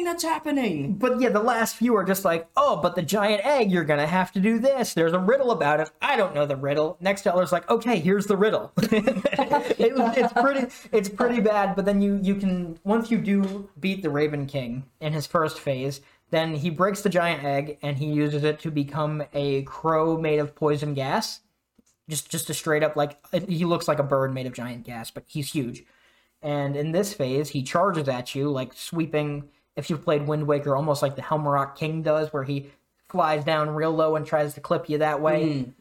[0.00, 0.94] thing that's happening.
[0.94, 4.06] But yeah, the last few are just like, oh, but the giant egg, you're gonna
[4.06, 4.94] have to do this.
[4.94, 5.90] There's a riddle about it.
[6.00, 6.96] I don't know the riddle.
[7.00, 8.72] Next teller's like, okay, here's the riddle.
[8.78, 9.22] it,
[9.78, 11.76] it's pretty, it's pretty bad.
[11.76, 15.58] But then you you can once you do beat the Raven King in his first
[15.58, 20.16] phase, then he breaks the giant egg and he uses it to become a crow
[20.16, 21.40] made of poison gas.
[22.08, 25.10] Just just a straight up like he looks like a bird made of giant gas,
[25.10, 25.84] but he's huge.
[26.42, 30.76] And in this phase, he charges at you, like sweeping, if you've played Wind Waker,
[30.76, 32.70] almost like the Helmaroc King does, where he
[33.08, 35.72] flies down real low and tries to clip you that way.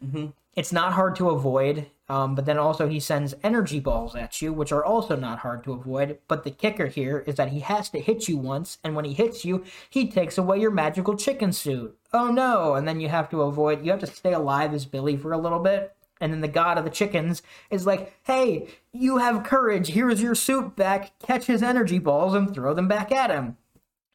[0.55, 4.51] It's not hard to avoid, um, but then also he sends energy balls at you,
[4.51, 6.17] which are also not hard to avoid.
[6.27, 9.13] But the kicker here is that he has to hit you once, and when he
[9.13, 11.95] hits you, he takes away your magical chicken suit.
[12.11, 12.73] Oh no!
[12.73, 15.37] And then you have to avoid, you have to stay alive as Billy for a
[15.37, 15.95] little bit.
[16.19, 19.89] And then the god of the chickens is like, hey, you have courage.
[19.89, 21.17] Here's your suit back.
[21.19, 23.55] Catch his energy balls and throw them back at him.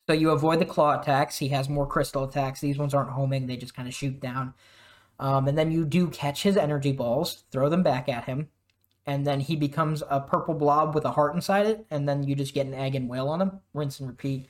[0.07, 1.39] So you avoid the claw attacks.
[1.39, 2.61] He has more crystal attacks.
[2.61, 4.55] These ones aren't homing, they just kind of shoot down.
[5.19, 8.49] Um, and then you do catch his energy balls, throw them back at him.
[9.07, 11.87] And then he becomes a purple blob with a heart inside it.
[11.91, 13.61] And then you just get an egg and whale on him.
[13.73, 14.47] Rinse and repeat.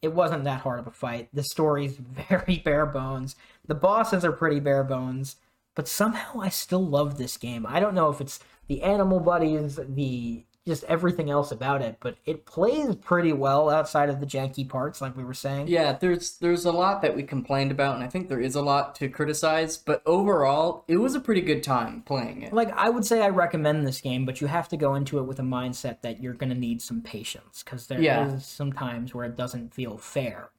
[0.00, 1.28] It wasn't that hard of a fight.
[1.32, 1.96] The story's
[2.28, 3.36] very bare bones.
[3.66, 5.36] The bosses are pretty bare bones
[5.78, 7.64] but somehow I still love this game.
[7.64, 12.16] I don't know if it's the animal buddies, the just everything else about it, but
[12.24, 15.66] it plays pretty well outside of the janky parts, like we were saying.
[15.68, 18.62] Yeah, there's there's a lot that we complained about, and I think there is a
[18.62, 19.76] lot to criticize.
[19.76, 22.52] But overall, it was a pretty good time playing it.
[22.52, 25.22] Like I would say, I recommend this game, but you have to go into it
[25.22, 28.38] with a mindset that you're going to need some patience because there is Yeah.
[28.38, 30.50] some times where it doesn't feel fair.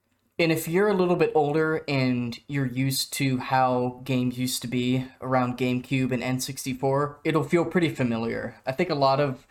[0.42, 4.70] And if you're a little bit older and you're used to how games used to
[4.70, 8.56] be around GameCube and N64, it'll feel pretty familiar.
[8.66, 9.46] I think a lot of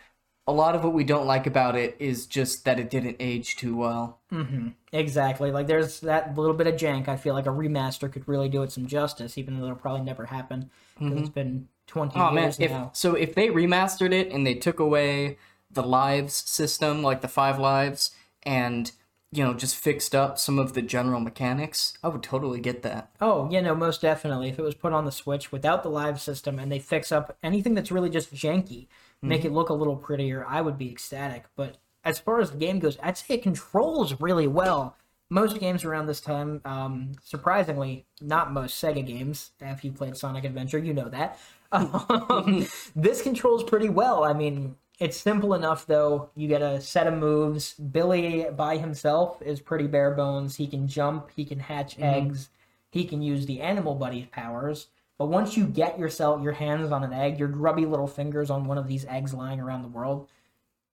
[0.48, 3.54] a lot of what we don't like about it is just that it didn't age
[3.56, 4.18] too well.
[4.32, 4.72] Mhm.
[4.92, 5.52] Exactly.
[5.52, 7.06] Like there's that little bit of jank.
[7.06, 10.00] I feel like a remaster could really do it some justice, even though it'll probably
[10.00, 14.32] never happen because it's been 20 Oh man, years if so if they remastered it
[14.32, 15.36] and they took away
[15.70, 18.90] the lives system, like the five lives, and
[19.30, 23.10] you know, just fixed up some of the general mechanics, I would totally get that.
[23.20, 24.48] Oh, yeah, no, most definitely.
[24.48, 27.36] If it was put on the Switch without the live system and they fix up
[27.42, 28.86] anything that's really just janky,
[29.22, 31.44] make it look a little prettier, I would be ecstatic.
[31.56, 34.96] But as far as the game goes, I'd say it controls really well.
[35.30, 39.50] Most games around this time, um, surprisingly, not most Sega games.
[39.60, 41.38] If you played Sonic Adventure, you know that.
[41.70, 44.24] Um, this controls pretty well.
[44.24, 46.30] I mean, it's simple enough though.
[46.34, 47.74] You get a set of moves.
[47.74, 50.56] Billy by himself is pretty bare bones.
[50.56, 52.48] He can jump, he can hatch eggs,
[52.90, 54.88] he can use the animal buddy's powers.
[55.18, 58.66] But once you get yourself your hands on an egg, your grubby little fingers on
[58.66, 60.28] one of these eggs lying around the world,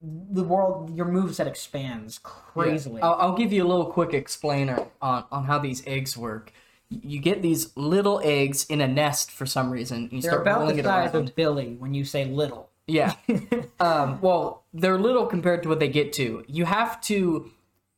[0.01, 3.01] the world your moveset expands crazily.
[3.01, 6.51] I'll, I'll give you a little quick explainer on, on how these eggs work.
[6.89, 10.09] You get these little eggs in a nest for some reason.
[10.11, 11.29] You They're start about the size around.
[11.29, 12.69] of Billy when you say little.
[12.87, 13.13] Yeah.
[13.79, 16.43] um, well, they're little compared to what they get to.
[16.47, 17.51] You have to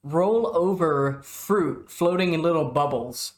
[0.04, 3.34] roll over fruit floating in little bubbles,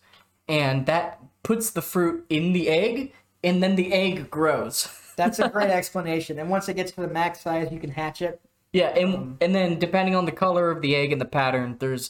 [0.47, 4.89] and that puts the fruit in the egg, and then the egg grows.
[5.15, 6.39] That's a great explanation.
[6.39, 8.39] And once it gets to the max size, you can hatch it.
[8.71, 11.77] yeah, and um, and then depending on the color of the egg and the pattern,
[11.79, 12.09] there's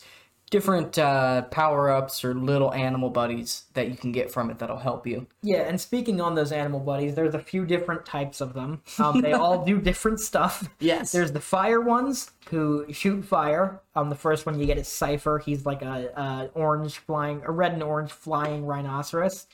[0.49, 4.77] different uh, power ups or little animal buddies that you can get from it that'll
[4.77, 5.27] help you.
[5.41, 8.81] Yeah, and speaking on those animal buddies, there's a few different types of them.
[8.97, 10.69] Um, they all do different stuff.
[10.79, 11.11] Yes.
[11.11, 13.81] There's the fire ones who shoot fire.
[13.95, 15.39] Um, the first one you get is Cipher.
[15.39, 19.47] He's like a, a orange flying, a red and orange flying rhinoceros.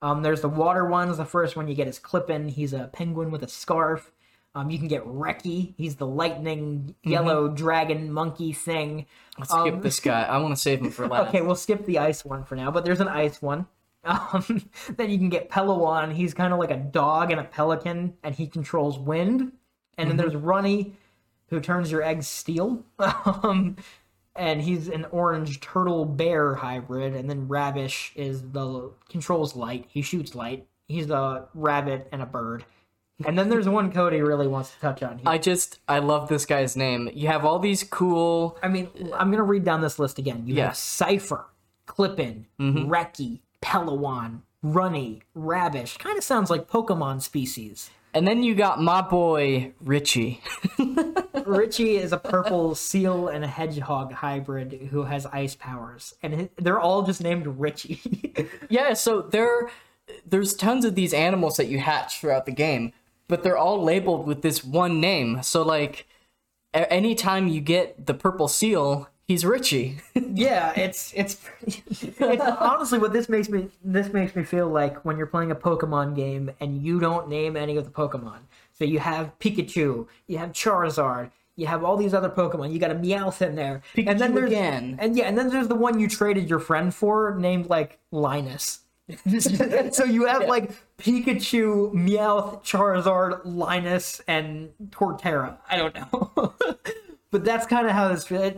[0.00, 1.16] Um, there's the water ones.
[1.16, 2.48] The first one you get is Clippin.
[2.48, 4.12] He's a penguin with a scarf.
[4.54, 5.74] Um, you can get Reki.
[5.76, 9.06] He's the lightning yellow dragon monkey thing.
[9.38, 10.22] Let's skip this guy.
[10.22, 11.20] I want to save him for last.
[11.20, 13.66] Um, Okay, we'll skip the ice one for now, but there's an ice one.
[14.04, 16.14] Um, then you can get Pelawan.
[16.14, 19.52] He's kind of like a dog and a pelican, and he controls wind.
[19.98, 20.94] And then there's Runny,
[21.48, 22.84] who turns your eggs steel.
[23.42, 23.76] Um,
[24.36, 27.14] and he's an orange turtle bear hybrid.
[27.16, 29.86] And then Ravish is the controls light.
[29.88, 30.66] He shoots light.
[30.86, 32.64] He's a rabbit and a bird.
[33.26, 35.18] And then there's one Cody really wants to touch on.
[35.18, 35.28] Here.
[35.28, 37.10] I just I love this guy's name.
[37.12, 40.44] You have all these cool I mean, I'm gonna read down this list again.
[40.46, 40.78] You have Yes.
[40.78, 41.46] Cipher,
[41.86, 42.90] Clippin, mm-hmm.
[42.90, 45.98] Reki, Pelawan, Runny, Rabish.
[45.98, 47.90] Kind of sounds like Pokemon species.
[48.14, 50.40] And then you got my boy Richie.
[51.44, 56.80] Richie is a purple seal and a hedgehog hybrid who has ice powers, and they're
[56.80, 58.34] all just named Richie.
[58.68, 59.70] yeah, so there
[60.26, 62.92] there's tons of these animals that you hatch throughout the game,
[63.28, 65.42] but they're all labeled with this one name.
[65.42, 66.06] So like
[66.74, 69.98] anytime you get the purple seal, He's Richie.
[70.14, 75.18] yeah, it's it's, it's honestly what this makes me this makes me feel like when
[75.18, 78.38] you're playing a Pokemon game and you don't name any of the Pokemon.
[78.72, 82.72] So you have Pikachu, you have Charizard, you have all these other Pokemon.
[82.72, 84.96] You got a Meowth in there, and then there's again.
[84.98, 88.80] and yeah, and then there's the one you traded your friend for, named like Linus.
[89.90, 95.58] so you have like Pikachu, Meowth, Charizard, Linus, and Torterra.
[95.70, 96.54] I don't know,
[97.30, 98.54] but that's kind of how this feels.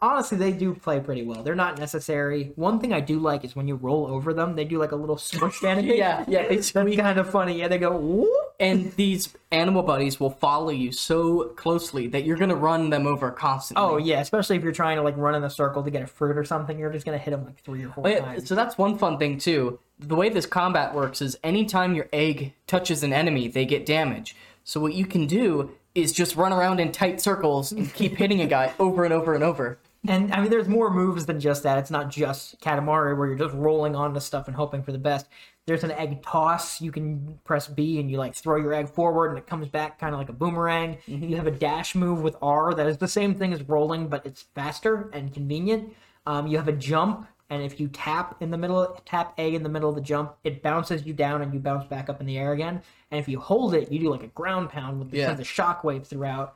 [0.00, 1.44] Honestly, they do play pretty well.
[1.44, 2.52] They're not necessary.
[2.56, 4.96] One thing I do like is when you roll over them, they do like a
[4.96, 5.98] little squish animation.
[5.98, 7.58] Yeah, yeah, it's that's kind of funny.
[7.58, 7.96] Yeah, they go.
[7.96, 8.51] Whoop.
[8.60, 13.30] And these animal buddies will follow you so closely that you're gonna run them over
[13.30, 13.84] constantly.
[13.84, 16.06] Oh yeah, especially if you're trying to like run in a circle to get a
[16.06, 18.48] fruit or something, you're just gonna hit them like three or four yeah, times.
[18.48, 19.78] so that's one fun thing too.
[19.98, 24.36] The way this combat works is anytime your egg touches an enemy, they get damage.
[24.64, 28.40] So what you can do is just run around in tight circles and keep hitting
[28.40, 29.78] a guy over and over and over.
[30.06, 31.78] And I mean, there's more moves than just that.
[31.78, 35.26] It's not just Katamari where you're just rolling onto stuff and hoping for the best.
[35.64, 36.80] There's an egg toss.
[36.80, 40.00] You can press B and you like throw your egg forward and it comes back
[40.00, 40.98] kind of like a boomerang.
[41.06, 44.26] You have a dash move with R that is the same thing as rolling, but
[44.26, 45.94] it's faster and convenient.
[46.26, 49.62] Um, you have a jump, and if you tap in the middle, tap A in
[49.62, 52.26] the middle of the jump, it bounces you down and you bounce back up in
[52.26, 52.80] the air again.
[53.10, 55.26] And if you hold it, you do like a ground pound with the Yeah.
[55.26, 56.54] sends a shockwave throughout.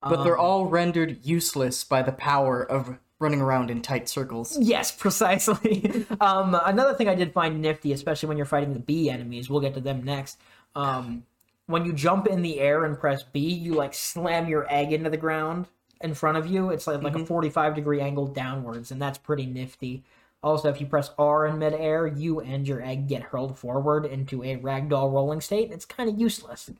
[0.00, 4.56] But they're all rendered useless by the power of running around in tight circles.
[4.60, 6.06] Yes, precisely.
[6.20, 9.60] um, another thing I did find nifty, especially when you're fighting the bee enemies, we'll
[9.60, 10.38] get to them next.
[10.74, 11.24] Um,
[11.66, 15.10] when you jump in the air and press B, you like slam your egg into
[15.10, 15.66] the ground
[16.00, 16.70] in front of you.
[16.70, 20.04] It's like, like a 45 degree angle downwards, and that's pretty nifty.
[20.42, 24.44] Also, if you press R in midair, you and your egg get hurled forward into
[24.44, 25.72] a ragdoll rolling state.
[25.72, 26.70] It's kind of useless.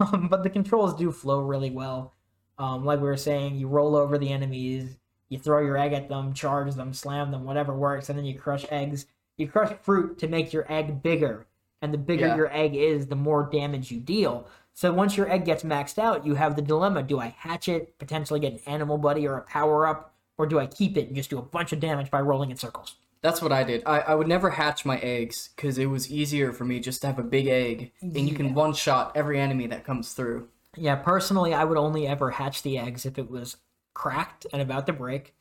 [0.00, 2.12] Um, but the controls do flow really well.
[2.58, 4.96] Um, like we were saying, you roll over the enemies,
[5.28, 8.38] you throw your egg at them, charge them, slam them, whatever works, and then you
[8.38, 9.06] crush eggs.
[9.36, 11.46] You crush fruit to make your egg bigger,
[11.82, 12.36] and the bigger Yeah.
[12.36, 14.46] your egg is, the more damage you deal.
[14.72, 17.98] So once your egg gets maxed out, you have the dilemma: do I hatch it,
[17.98, 21.16] potentially get an animal buddy or a power up, or do I keep it and
[21.16, 22.96] just do a bunch of damage by rolling in circles?
[23.22, 23.82] That's what I did.
[23.84, 27.08] I, I would never hatch my eggs because it was easier for me just to
[27.08, 30.48] have a big egg and you can one shot every enemy that comes through.
[30.76, 33.56] Yeah, personally, I would only ever hatch the eggs if it was
[33.94, 35.34] cracked and about to break,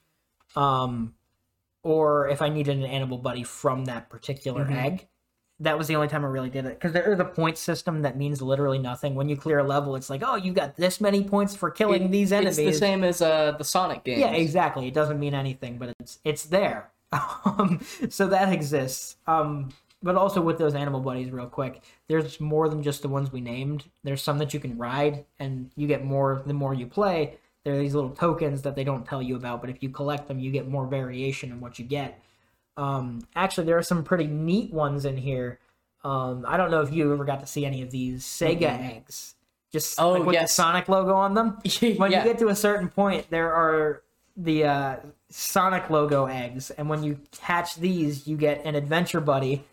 [0.56, 1.14] um,
[1.84, 5.08] or if I needed an animal buddy from that particular egg.
[5.62, 8.02] That was the only time I really did it because there is a point system
[8.02, 9.16] that means literally nothing.
[9.16, 12.12] When you clear a level, it's like, oh, you got this many points for killing
[12.12, 12.58] these enemies.
[12.58, 14.20] It's the same as uh, the Sonic game.
[14.20, 14.88] Yeah, exactly.
[14.88, 16.92] It doesn't mean anything, but it's it's there.
[17.46, 19.16] Um, so that exists.
[19.28, 19.70] Um,
[20.06, 23.42] but also with those animal buddies, real quick, there's more than just the ones we
[23.42, 23.86] named.
[24.04, 27.38] There's some that you can ride, and you get more the more you play.
[27.64, 30.28] There are these little tokens that they don't tell you about, but if you collect
[30.28, 32.22] them, you get more variation in what you get.
[32.78, 35.58] Um, actually, there are some pretty neat ones in here.
[36.04, 39.34] Um, I don't know if you ever got to see any of these Sega eggs.
[39.72, 40.48] Just Oh, like with the.
[40.48, 41.58] Sonic logo on them.
[41.98, 42.20] When Yeah.
[42.24, 44.04] you get to a certain point, there are
[44.38, 44.96] the uh,
[45.32, 49.66] Sonic logo eggs, and when you hatch these, you get an adventure buddy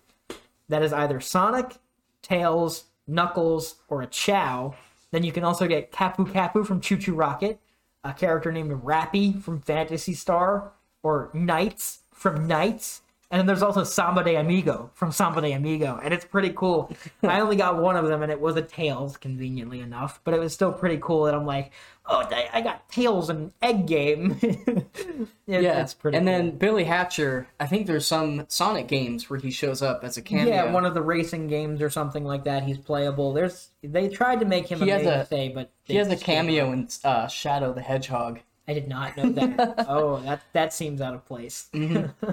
[0.73, 1.77] that is either Sonic,
[2.23, 4.75] Tails, Knuckles, or a Chao.
[5.11, 7.61] Then you can also get Kapu Kapu from ChuChu Rocket,
[8.05, 13.01] a character named Rappy from Phantasy Star, or NiGHTS from NiGHTS.
[13.31, 16.95] And then there's also Samba de Amigo from Samba de Amigo, and it's pretty cool.
[17.23, 20.41] I only got one of them, and it was a Tails, conveniently enough, but it
[20.41, 21.27] was still pretty cool.
[21.27, 21.73] And I'm like,
[22.07, 24.38] oh, I I got Tails and Egg Game.
[24.43, 24.87] It-
[25.47, 26.17] Yeah, it's pretty.
[26.17, 26.33] and cool.
[26.35, 30.23] then Billy Hatcher, I think there's some Sonic games where he shows up as a
[30.23, 30.47] cameo.
[30.55, 32.62] Yeah, one of the racing games or something like that.
[32.62, 33.35] He's playable.
[33.35, 36.73] There's they tried to make him He a has a- but he has a cameo
[36.73, 38.41] in uh, Shadow the Hedgehog.
[38.67, 39.85] I did not know that.
[39.88, 41.69] oh, that that seems out of place.
[41.75, 42.31] Mm-hmm.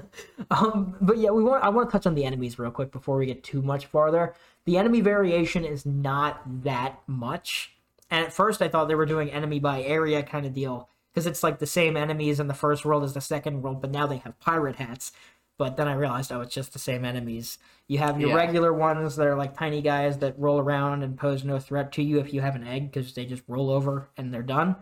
[0.51, 1.63] um, but yeah, we want.
[1.63, 4.33] I want to touch on the enemies real quick before we get too much farther.
[4.65, 7.75] The enemy variation is not that much,
[8.09, 11.25] and at first I thought they were doing enemy by area kind of deal because
[11.25, 14.07] it's like the same enemies in the first world as the second world, but now
[14.07, 15.11] they have pirate hats.
[15.57, 17.57] But then I realized, oh, it's just the same enemies.
[17.87, 18.35] You have your Yeah.
[18.35, 22.03] regular ones that are like tiny guys that roll around and pose no threat to
[22.03, 24.77] you if you have an egg because they just roll over and they're done.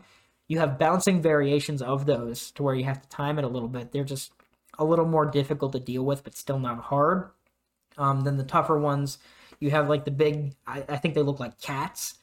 [0.47, 3.67] You have bouncing variations of those to where you have to time it a little
[3.67, 3.91] bit.
[3.91, 4.31] They're just
[4.77, 7.31] a little more difficult to deal with, but still not hard.
[7.97, 9.17] Um, then the tougher ones,
[9.59, 10.53] you have like the big.
[10.67, 12.16] I, I think they look like cats,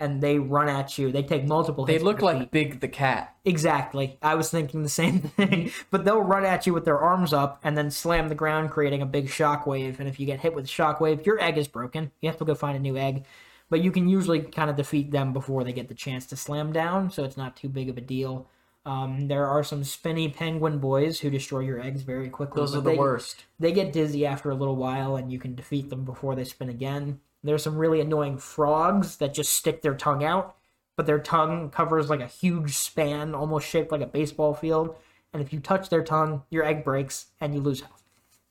[0.00, 1.10] and they run at you.
[1.10, 1.84] They take multiple.
[1.84, 2.50] They look like feet.
[2.50, 3.34] Big the Cat.
[3.44, 4.16] Exactly.
[4.22, 5.72] I was thinking the same thing.
[5.90, 9.02] But they'll run at you with their arms up and then slam the ground, creating
[9.02, 9.98] a big shockwave.
[9.98, 12.12] And if you get hit with a shockwave, your egg is broken.
[12.20, 13.24] You have to go find a new egg.
[13.70, 16.72] But you can usually kind of defeat them before they get the chance to slam
[16.72, 18.46] down, so it's not too big of a deal.
[18.86, 22.62] Um, there are some spinny penguin boys who destroy your eggs very quickly.
[22.62, 23.44] Those are the they- worst.
[23.60, 26.70] They get dizzy after a little while, and you can defeat them before they spin
[26.70, 27.20] again.
[27.42, 30.56] There's some really annoying frogs that just stick their tongue out,
[30.96, 34.96] but their tongue covers like a huge span, almost shaped like a baseball field.
[35.32, 38.02] And if you touch their tongue, your egg breaks and you lose health.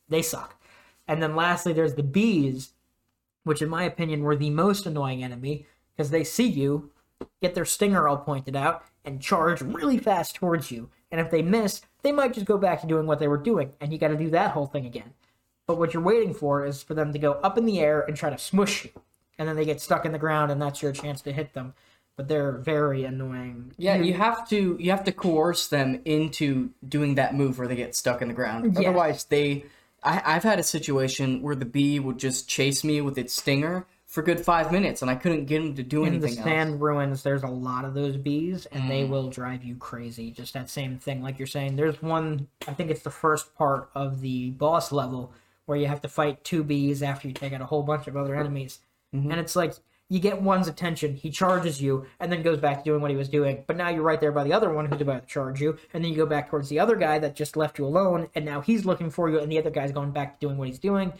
[0.07, 0.55] They suck.
[1.07, 2.73] And then lastly, there's the bees,
[3.43, 5.65] which in my opinion were the most annoying enemy
[5.95, 6.91] because they see you,
[7.41, 10.89] get their stinger all pointed out, and charge really fast towards you.
[11.11, 13.71] And if they miss, they might just go back to doing what they were doing,
[13.79, 15.13] and you got to do that whole thing again.
[15.67, 18.15] But what you're waiting for is for them to go up in the air and
[18.15, 18.91] try to smush you.
[19.37, 21.73] And then they get stuck in the ground, and that's your chance to hit them.
[22.15, 23.73] But they're very annoying.
[23.77, 27.75] Yeah, you have to you have to coerce them into doing that move where they
[27.75, 28.73] get stuck in the ground.
[28.73, 28.89] Yeah.
[28.89, 29.65] Otherwise, they.
[30.01, 33.85] I, I've had a situation where the bee would just chase me with its stinger
[34.07, 36.39] for a good five minutes, and I couldn't get him to do in the anything
[36.39, 36.47] else.
[36.47, 39.09] sand ruins there's a lot of those bees and they mm.
[39.09, 42.89] will drive you crazy just that same thing like you're saying there's one i think
[42.89, 45.33] it's the first part of the boss level
[45.67, 48.17] where you have to fight two bees after you take out a whole bunch of
[48.17, 48.79] other enemies
[49.13, 49.73] and it's like
[50.09, 53.17] you get one's attention he charges you and then goes back to doing what he
[53.17, 55.61] was doing but now you're right there by the other one who's about to charge
[55.61, 58.27] you and then you go back towards the other guy that just left you alone
[58.35, 60.67] and now he's looking for you and the other guy's going back to doing what
[60.67, 61.13] he's doing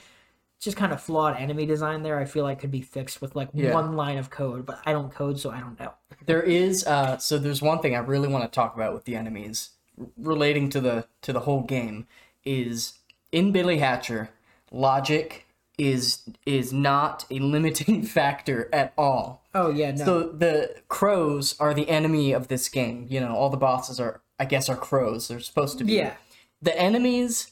[0.60, 2.18] just kind of flawed enemy design there.
[2.18, 3.74] I feel like could be fixed with like Yeah.
[3.76, 5.94] one line of code, but I don't code, so I don't know.
[6.26, 9.16] There is uh so there's one thing I really want to talk about with the
[9.16, 9.70] enemies
[10.18, 12.08] relating to the to the whole game
[12.44, 12.94] is
[13.32, 14.30] in Billy Hatcher,
[14.72, 15.46] logic
[15.78, 19.44] is is not a limiting factor at all.
[19.54, 20.06] Oh yeah, no.
[20.06, 23.06] So the crows are the enemy of this game.
[23.10, 25.28] You know, all the bosses are I guess are crows.
[25.28, 25.94] They're supposed to be.
[25.94, 26.14] yeah,
[26.62, 27.52] The enemies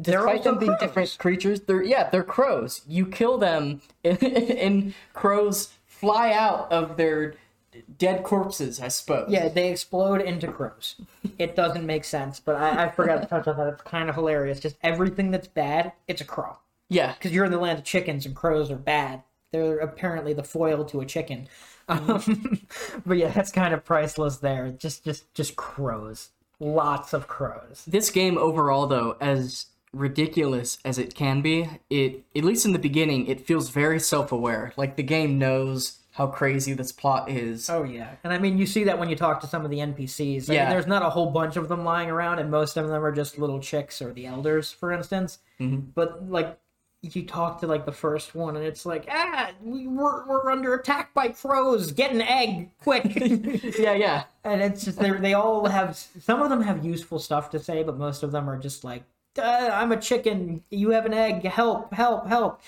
[0.00, 0.80] despite them being crows.
[0.80, 2.82] different creatures, they're yeah, they're crows.
[2.86, 7.34] You kill them and, and crows fly out of their
[7.98, 9.30] dead corpses, I suppose.
[9.30, 10.96] yeah, they explode into crows.
[11.38, 13.68] It doesn't make sense, but I, I forgot to touch on that.
[13.68, 14.60] It's kind of hilarious.
[14.60, 16.58] Just everything that's bad, it's a crow.
[16.88, 17.12] Yeah.
[17.12, 19.22] Because you're in the land of chickens, and crows are bad.
[19.52, 21.48] They're apparently the foil to a chicken.
[21.90, 22.66] Um,
[23.06, 24.70] but yeah, that's kind of priceless there.
[24.72, 26.28] Just, just, just crows.
[26.60, 27.82] Lots of crows.
[27.86, 32.78] This game overall though, as ridiculous as it can be, it at least in the
[32.78, 34.74] beginning, it feels very self-aware.
[34.76, 37.70] Like the game knows how crazy this plot is.
[37.70, 39.78] Oh yeah, and I mean you see that when you talk to some of the
[39.78, 40.50] NPCs.
[40.50, 40.64] I Yeah.
[40.64, 43.12] mean, there's not a whole bunch of them lying around, and most of them are
[43.12, 45.38] just little chicks or the elders, for instance.
[45.60, 45.90] Mm-hmm.
[45.94, 46.58] But like,
[47.02, 50.74] you talk to like the first one, and it's like, ah, we, we're we're under
[50.74, 51.92] attack by crows.
[51.92, 53.04] Get an egg, quick!
[53.78, 54.24] Yeah, yeah.
[54.42, 57.84] and it's just they they all have some of them have useful stuff to say,
[57.84, 59.04] but most of them are just like,
[59.34, 60.64] "Duh, I'm a chicken.
[60.70, 61.44] You have an egg.
[61.44, 61.94] Help!
[61.94, 62.26] Help!
[62.26, 62.60] Help!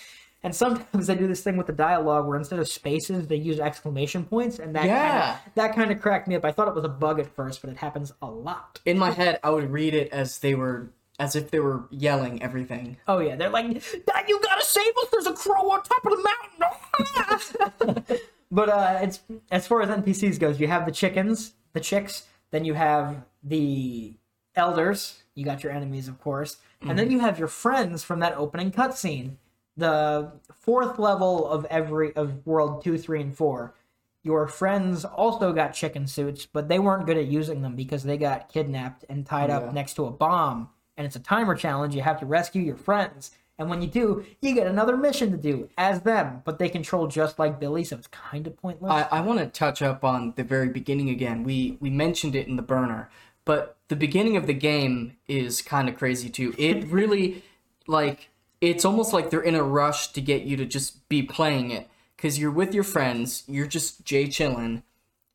[0.43, 3.61] And sometimes they do this thing with the dialogue where instead of spaces they use
[3.61, 5.03] exclamation points, and that Yeah.
[5.03, 6.45] kinda, that kind of cracked me up.
[6.45, 8.81] I thought it was a bug at first, but it happens a lot.
[8.87, 12.43] In my head, I would read it as they were as if they were yelling
[12.43, 12.97] everything.
[13.07, 13.67] Oh yeah, they're like,
[14.07, 15.09] "Dad, "You gotta save us!
[15.13, 18.05] There's a crow on top of the mountain!"
[18.51, 19.21] but uh, it's
[19.51, 24.15] as far as NPCs goes, you have the chickens, the chicks, then you have the
[24.57, 25.23] elders.
[25.35, 28.73] You got your enemies, of course, and then you have your friends from that opening
[28.73, 29.37] cutscene.
[29.77, 33.75] The fourth level of every of world two, three, and four.
[34.23, 38.19] Your friends also got chicken suits, but they weren't good at using them because they
[38.19, 39.59] got kidnapped and tied Yeah.
[39.59, 40.69] up next to a bomb.
[40.99, 41.95] And it's a timer challenge.
[41.95, 43.31] You have to rescue your friends.
[43.59, 47.07] And when you do, you get another mission to do as them, but they control
[47.07, 48.91] just like Billy, so it's kind of pointless.
[48.91, 51.43] I, I want to touch up on the very beginning again.
[51.45, 53.11] We we mentioned it in the burner,
[53.45, 56.55] but the beginning of the game is kind of crazy too.
[56.59, 57.43] It really
[57.87, 58.31] like
[58.61, 61.89] it's almost like they're in a rush to get you to just be playing it
[62.17, 64.83] because you're with your friends, you're just jay chilling,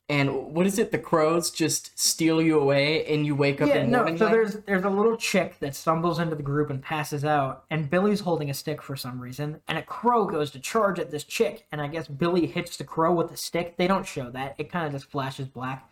[0.07, 0.91] and what is it?
[0.91, 3.97] The crows just steal you away, and you wake up yeah, in the no.
[3.97, 4.17] morning.
[4.17, 7.65] So like- there's there's a little chick that stumbles into the group and passes out,
[7.71, 11.09] and Billy's holding a stick for some reason, and a crow goes to charge at
[11.09, 13.77] this chick, and I guess Billy hits the crow with the stick.
[13.77, 15.89] They don't show that; it kind of just flashes black.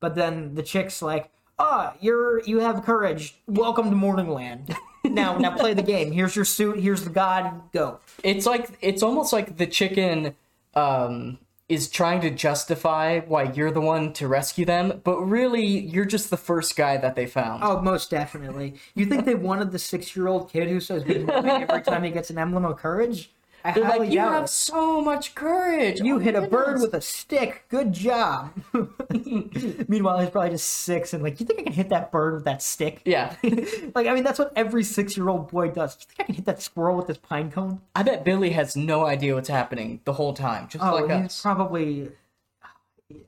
[0.00, 1.30] But then the chick's like,
[1.60, 3.36] "Ah, you're you have courage.
[3.46, 4.74] Welcome to Morningland.
[5.04, 6.12] now, now play the game.
[6.12, 6.78] Here's your suit.
[6.78, 7.60] Here's the god.
[7.72, 10.34] Go." it's like it's almost like the chicken
[10.74, 11.38] um
[11.68, 16.28] is trying to justify why you're the one to rescue them but really you're just
[16.28, 18.74] the first guy that they found Oh, most definitely.
[18.94, 22.64] You think they wanted the six-year-old kid who says every time he gets an emblem
[22.64, 23.30] of courage?
[23.64, 24.48] I they're like you doubt have it.
[24.48, 27.64] so much courage You Oh hit a bird with a stick.
[27.68, 28.52] Good job.
[29.88, 32.44] Meanwhile, he's probably just six and like, you think I can hit that bird with
[32.44, 33.02] that stick?
[33.04, 33.36] yeah
[33.94, 35.96] like, I mean, that's what every six-year-old boy does.
[35.96, 37.80] Do you think I can hit that squirrel with this pine cone?
[37.94, 41.26] i bet billy has no idea what's happening the whole time just Oh, like he's
[41.26, 42.10] us probably.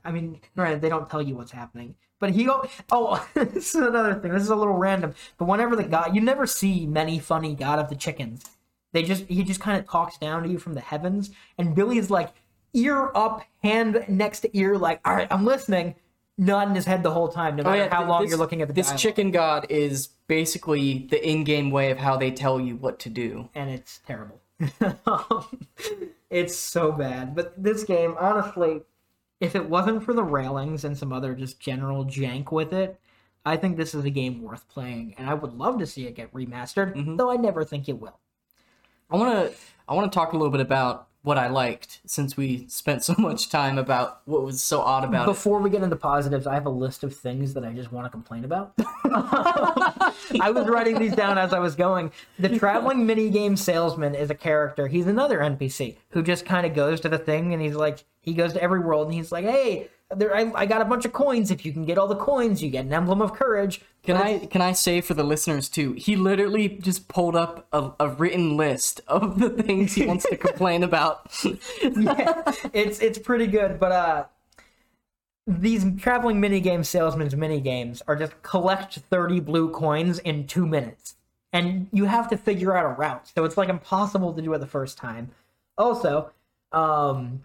[0.05, 3.75] I mean, granted, they don't tell you what's happening, but But he go oh this
[3.75, 4.33] is another thing.
[4.33, 5.15] This is a little random.
[5.39, 8.45] But whenever the god you never see many funny God of the Chickens.
[8.95, 12.11] They just he just kind of talks down to you from the heavens, and Billy's
[12.11, 12.33] like
[12.75, 15.97] ear up, hand next to ear, like, all right, I'm listening,
[16.39, 18.63] nodding his head the whole time, no oh, matter how th- long this- you're looking
[18.63, 19.01] at the This dialogue.
[19.01, 23.49] chicken god is basically the in-game way of how they tell you what to do.
[23.55, 24.41] and it's terrible.
[26.31, 27.35] it's so bad.
[27.35, 28.83] But this game, honestly,
[29.41, 33.01] if it wasn't for the railings and some other just general jank with it,
[33.45, 36.15] I think this is a game worth playing, and I would love to see it
[36.15, 37.17] get remastered, mm-hmm.
[37.17, 38.19] though I never think it will.
[39.11, 39.57] I want to
[39.89, 43.15] I want to talk a little bit about what I liked since we spent so
[43.19, 45.25] much time about what was so odd about.
[45.25, 48.05] Before we get into positives, I have a list of things that I just want
[48.05, 48.75] to complain about.
[48.79, 52.13] I was writing these down as I was going.
[52.39, 54.87] The traveling minigame salesman is a character.
[54.87, 58.35] He's another NPC who just kind of goes to the thing and he's like, he
[58.35, 61.13] goes to every world and he's like, hey, there, I, I got a bunch of
[61.13, 61.51] coins.
[61.51, 63.81] If you can get all the coins, you get an emblem of courage.
[64.03, 65.93] Can I can I say for the listeners too?
[65.93, 70.37] He literally just pulled up a, a written list of the things he wants to
[70.37, 71.31] complain about.
[71.43, 72.43] yeah,
[72.73, 73.81] it's it's pretty good.
[73.81, 74.25] But uh,
[75.47, 81.17] these traveling minigame salesman's minigames are just collect thirty blue coins in two minutes,
[81.53, 83.29] and you have to figure out a route.
[83.35, 85.31] So it's like impossible to do it the first time.
[85.79, 86.31] Also,
[86.73, 87.43] um,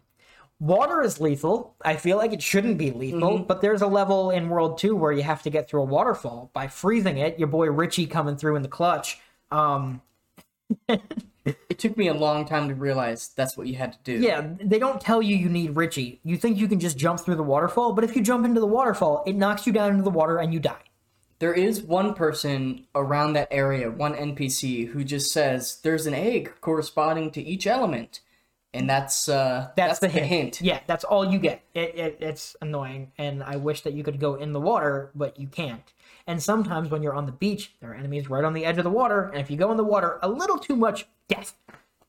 [0.60, 1.76] water is lethal.
[1.84, 5.12] I feel like it shouldn't be lethal, but there's a level in World Two where
[5.12, 7.39] you have to get through a waterfall by freezing it.
[7.39, 9.20] Your boy Richie coming through in the clutch.
[9.51, 10.01] Um,
[10.88, 14.24] it took me a long time to realize that's what you had to do.
[14.24, 16.20] Yeah, they don't tell you you need Richie.
[16.24, 18.68] You think you can just jump through the waterfall, but if you jump into the
[18.68, 20.84] waterfall, it knocks you down into the water and you die.
[21.39, 26.53] There is one person around that area, one NPC, who just says there's an egg
[26.60, 28.20] corresponding to each element,
[28.74, 30.61] and that's uh That's, the, hint.
[30.61, 31.63] Yeah, that's all you get.
[31.74, 35.39] It, it, it's annoying, and I wish that you could go in the water, but
[35.39, 35.93] you can't.
[36.28, 38.84] And sometimes when you're on the beach, there are enemies right on the edge of
[38.84, 41.55] the water, and if you go in the water a little too much, death.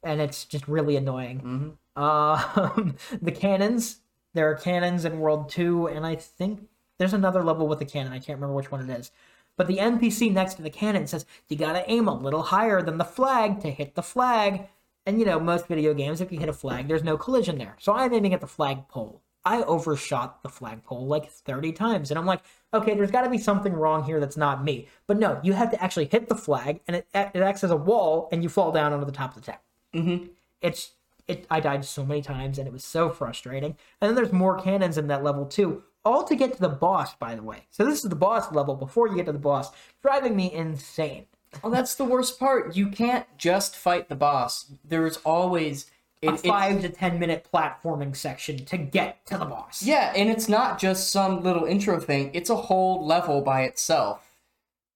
[0.03, 1.77] And it's just really annoying.
[1.97, 4.01] Um, the cannons.
[4.33, 8.13] There are cannons in World 2, and I think there's another level with the cannon.
[8.13, 9.11] I can't remember which one it is.
[9.57, 12.99] But the NPC next to the cannon says, you gotta aim a little higher than
[12.99, 14.69] the flag to hit the flag.
[15.11, 17.75] And you know, most video games, if you hit a flag, there's no collision there.
[17.81, 19.21] So I'm aiming at the flagpole.
[19.45, 22.13] I overshot the flagpole like 30 times.
[22.13, 22.43] And I'm like,
[22.73, 24.87] okay, there's got to be something wrong here that's not me.
[25.09, 27.77] But no, you have to actually hit the flag, and it, it acts as a
[27.77, 29.61] wall, and you fall down onto the top of the tower.
[29.93, 30.27] Mm-hmm.
[30.63, 30.93] It's
[31.27, 31.45] it.
[31.51, 33.77] I died so many times, and it was so frustrating.
[34.01, 37.17] And then there's more cannons in that level too, all to get to the boss.
[37.17, 39.73] By the way, so this is the boss level before you get to the boss,
[40.03, 41.27] driving me insane.
[41.63, 42.77] Well, that's the worst part.
[42.77, 44.73] You can't just fight the boss.
[44.85, 45.91] There's always
[46.23, 49.83] it, A five to ten minute platforming section to get to the boss.
[49.83, 52.31] Yeah, and it's not just some little intro thing.
[52.35, 54.31] It's a whole level by itself,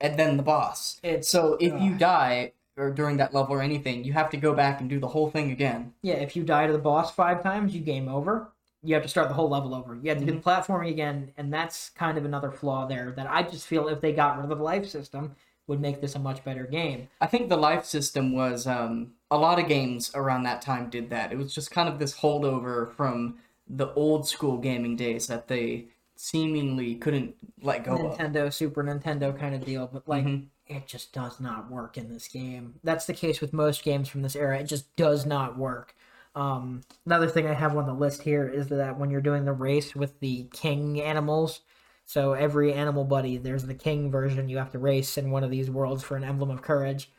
[0.01, 1.01] and then the boss.
[1.03, 4.53] It's- so if you die or during that level or anything, you have to go
[4.53, 5.95] back and do the whole thing again.
[6.03, 8.51] Yeah, if you die to the boss five times, you game over.
[8.83, 9.95] You have to start the whole level over.
[9.95, 10.73] You have to do the mm-hmm.
[10.73, 14.13] platforming again, and that's kind of another flaw there that I just feel if they
[14.13, 15.37] got rid of the life system
[15.67, 17.09] would make this a much better game.
[17.21, 21.11] I think the life system was um, a lot of games around that time did
[21.11, 21.33] that.
[21.33, 23.39] It was just kind of this holdover from
[23.69, 25.87] the old school gaming days that they
[26.17, 28.19] seemingly couldn't let go of.
[28.19, 30.47] Nintendo, Super Nintendo kind of deal, but like Mhm.
[30.67, 32.75] it just does not work in this game.
[32.85, 34.59] That's the case with most games from this era.
[34.59, 35.95] It just does not work.
[36.37, 39.53] Um, another thing I have on the list here is that when you're doing the
[39.53, 41.61] race with the king animals,
[42.05, 45.51] so every animal buddy, there's the king version you have to race in one of
[45.51, 47.11] these worlds for an emblem of courage.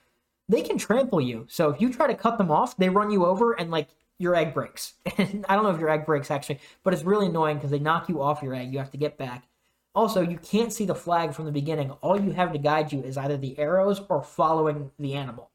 [0.47, 1.45] They can trample you.
[1.49, 4.35] So if you try to cut them off, they run you over and like your
[4.35, 4.93] egg breaks.
[5.17, 7.79] And I don't know if your egg breaks actually, but it's really annoying because they
[7.79, 8.71] knock you off your egg.
[8.71, 9.47] You have to get back.
[9.95, 11.91] Also, you can't see the flag from the beginning.
[12.01, 15.51] All you have to guide you is either the arrows or following the animal.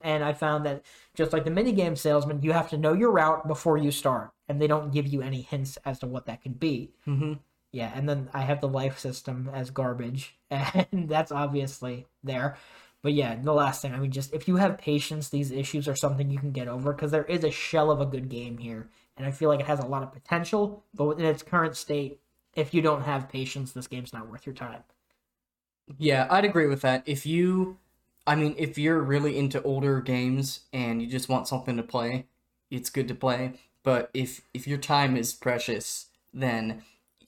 [0.00, 0.82] And I found that
[1.14, 4.60] just like the minigame salesman, you have to know your route before you start, and
[4.60, 6.92] they don't give you any hints as to what that could be.
[7.04, 7.34] hmm
[7.72, 12.56] Yeah, and then I have the life system as garbage, and that's obviously there.
[13.02, 15.96] But yeah, the last thing, I mean, just if you have patience, these issues are
[15.96, 18.88] something you can get over because there is a shell of a good game here,
[19.16, 22.20] and I feel like it has a lot of potential, but in its current state,
[22.54, 24.82] if you don't have patience, this game's not worth your time.
[25.98, 27.02] Yeah, I'd agree with that.
[27.06, 27.78] If you,
[28.26, 32.26] I mean, if you're really into older games and you just want something to play,
[32.70, 33.54] it's good to play.
[33.82, 36.82] But if if your time is precious, then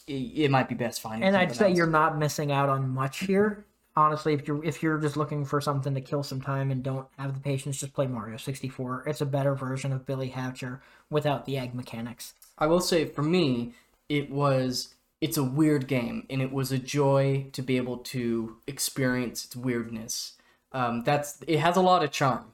[0.07, 1.27] it, it might be best finding.
[1.27, 1.77] And I'd say else.
[1.77, 3.65] you're not missing out on much here.
[3.95, 7.07] Honestly, if you're if you're just looking for something to kill some time and don't
[7.19, 9.05] have the patience, just play Mario 64.
[9.07, 10.81] It's a better version of Billy Hatcher
[11.11, 12.33] without the egg mechanics.
[12.57, 13.75] I will say for me,
[14.09, 18.57] it was it's a weird game, and it was a joy to be able to
[18.67, 20.35] experience its weirdness.
[20.73, 22.53] Um, that's it has a lot of charm,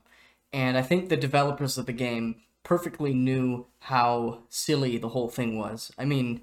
[0.53, 5.57] and I think the developers of the game perfectly knew how silly the whole thing
[5.57, 5.91] was.
[5.97, 6.43] I mean,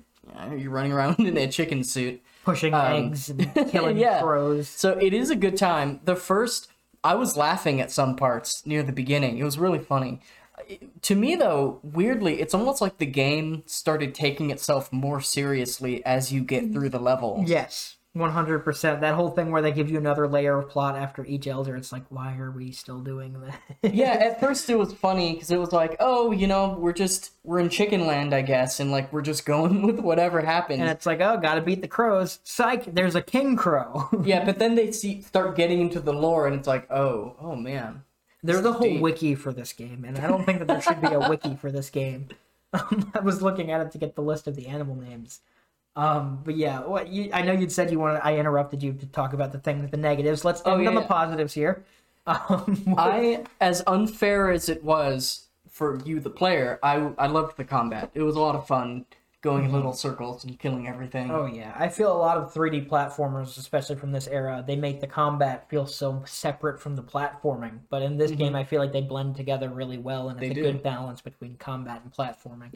[0.55, 4.21] you're running around in a chicken suit, Pushing um, eggs and killing yeah.
[4.21, 4.67] crows.
[4.67, 5.99] so it is a good time.
[6.03, 6.69] The first,
[7.03, 9.38] I was laughing at some parts near the beginning.
[9.38, 10.21] It was really funny.
[11.01, 16.32] To me, though, weirdly, it's almost like the game started taking itself more seriously as
[16.32, 16.73] you get mm-hmm.
[16.73, 17.43] through the level.
[17.45, 19.01] Yes, one hundred percent.
[19.01, 21.91] That whole thing where they give you another layer of plot after each elder, it's
[21.91, 23.59] like, why are we still doing that?
[23.93, 27.32] yeah, at first it was funny because it was like, oh, you know, we're just
[27.43, 30.80] we're in chicken land, I guess, and like we're just going with whatever happens.
[30.80, 32.39] and it's like, oh, gotta beat the crows.
[32.45, 34.07] Psych, there's a king crow.
[34.24, 37.57] yeah, but then they see start getting into the lore, and it's like, oh, oh
[37.57, 38.03] man,
[38.41, 39.01] There's a whole deep.
[39.01, 41.70] wiki for this game, and I don't think that there should be a wiki for
[41.70, 42.30] this game.
[42.74, 45.41] Um, I was looking at it to get the list of the animal names.
[45.95, 48.19] Um, but yeah, what you, I know you'd said you wanted.
[48.23, 50.43] I interrupted you to talk about the thing, the negatives.
[50.43, 51.07] Let's end Oh, yeah, on the yeah.
[51.07, 51.85] positives here.
[52.27, 57.63] Um, I, as unfair as it was for you, the player, I I loved the
[57.65, 58.09] combat.
[58.15, 59.05] It was a lot of fun
[59.41, 61.29] going in little circles and killing everything.
[61.29, 65.01] Oh yeah, I feel a lot of 3D platformers, especially from this era, they make
[65.01, 67.79] the combat feel so separate from the platforming.
[67.89, 70.53] But in this game, I feel like they blend together really well, and it's Mm-hmm.
[70.53, 70.71] They a do.
[70.73, 72.73] good balance between combat and platforming.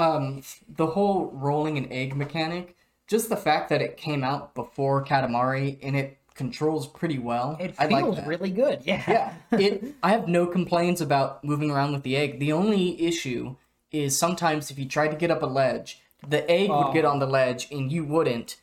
[0.00, 2.76] Um, the whole rolling an egg mechanic,
[3.06, 7.56] just the fact that it came out before Katamari and it controls pretty well.
[7.60, 8.26] It I like feels that.
[8.26, 8.80] really good.
[8.84, 9.02] Yeah.
[9.50, 13.56] yeah it i have no complaints about moving around with the egg the only issue
[13.92, 16.84] is sometimes if you try to get up a ledge the egg Oh.
[16.86, 18.56] would get on the ledge and you wouldn't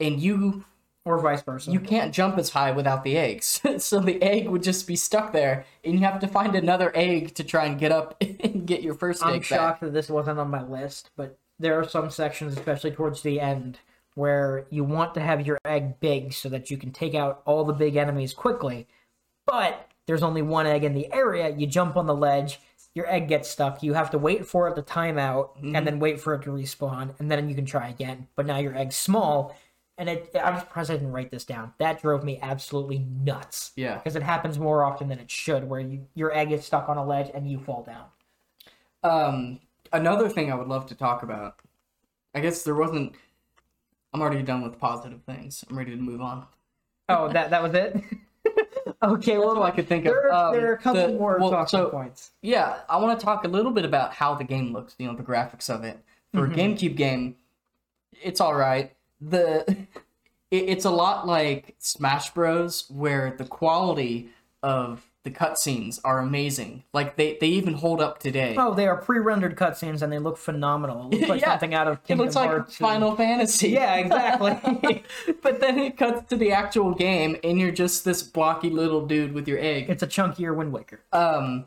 [0.00, 0.64] and you
[1.08, 1.70] Or vice versa.
[1.70, 5.32] you can't jump as high without the eggs so the egg would just be stuck
[5.32, 8.82] there and you have to find another egg to try and get up and get
[8.82, 11.88] your 1st I'm egg shocked back that this wasn't on my list, but there are
[11.88, 13.80] some sections, especially towards the end,
[14.14, 17.64] where you want to have your egg big so that you can take out all
[17.64, 18.86] the big enemies quickly.
[19.46, 21.48] But there's only one egg in the area.
[21.48, 22.60] You jump on the ledge,
[22.94, 23.82] your egg gets stuck.
[23.82, 25.84] You have to wait for it to time out, and mm-hmm.
[25.84, 28.28] then wait for it to respawn, and then you can try again.
[28.36, 29.56] But now your egg's small,
[29.98, 31.72] and it, I'm surprised I didn't write this down.
[31.78, 33.72] That drove me absolutely nuts.
[33.76, 33.96] Yeah.
[33.96, 36.96] Because it happens more often than it should, where you, your egg is stuck on
[36.96, 38.06] a ledge and you fall down.
[39.02, 39.60] um
[39.92, 41.56] another thing i would love to talk about
[42.34, 43.14] i guess there wasn't
[44.12, 46.44] i'm already done with positive things i'm ready to move on
[47.10, 47.94] Oh, that that was it.
[49.02, 50.12] okay, That's well, I could think of.
[50.12, 52.32] there, are, Um, there are a couple the- more well, talking so- points.
[52.42, 54.94] Yeah, I want to talk a little bit about how the game looks.
[54.98, 55.98] You know, the graphics of it
[56.34, 57.36] for a GameCube game.
[58.22, 58.92] It's all right.
[59.20, 59.64] The
[60.50, 64.28] it, it's a lot like Smash Bros, where the quality
[64.62, 66.84] of the cutscenes are amazing.
[66.92, 68.54] Like they they even hold up today.
[68.58, 71.08] Oh, they are pre-rendered cutscenes and they look phenomenal.
[71.10, 72.68] It looks like Yeah, something out of Kingdom it looks like Hearts.
[72.80, 73.68] and- Final Fantasy.
[73.72, 75.02] Yeah, exactly.
[75.42, 79.32] but then it cuts to the actual game, and you're just this blocky little dude
[79.32, 79.90] with your egg.
[79.90, 81.00] it's a chunkier Wind Waker.
[81.12, 81.66] um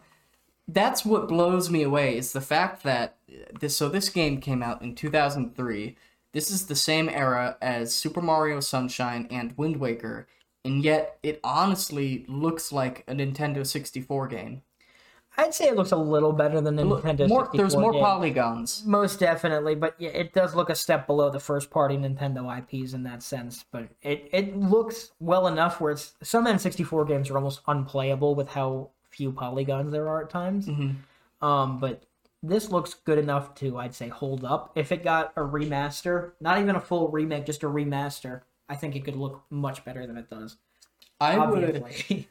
[0.67, 3.17] that's what blows me away is the fact that
[3.59, 5.97] this so this game came out in 2003
[6.33, 10.27] this is the same era as super mario sunshine and wind waker
[10.63, 14.61] and yet it honestly looks like a nintendo 64 game
[15.37, 18.01] I'd say it looks a little better than the Nintendo more, 64 there's more game.
[18.01, 22.57] polygons Most definitely, but yeah, it does look a step below the first party Nintendo
[22.57, 23.63] IPs in that sense.
[23.71, 28.49] But it, it looks well enough where it's some N64 games are almost unplayable with
[28.49, 30.67] how few polygons there are at times.
[30.67, 31.45] Mm-hmm.
[31.45, 32.03] Um, but
[32.43, 34.71] this looks good enough to, I'd say, hold up.
[34.75, 38.95] If it got a remaster, not even a full remake, just a remaster, I think
[38.95, 40.57] it could look much better than it does.
[41.19, 41.83] i would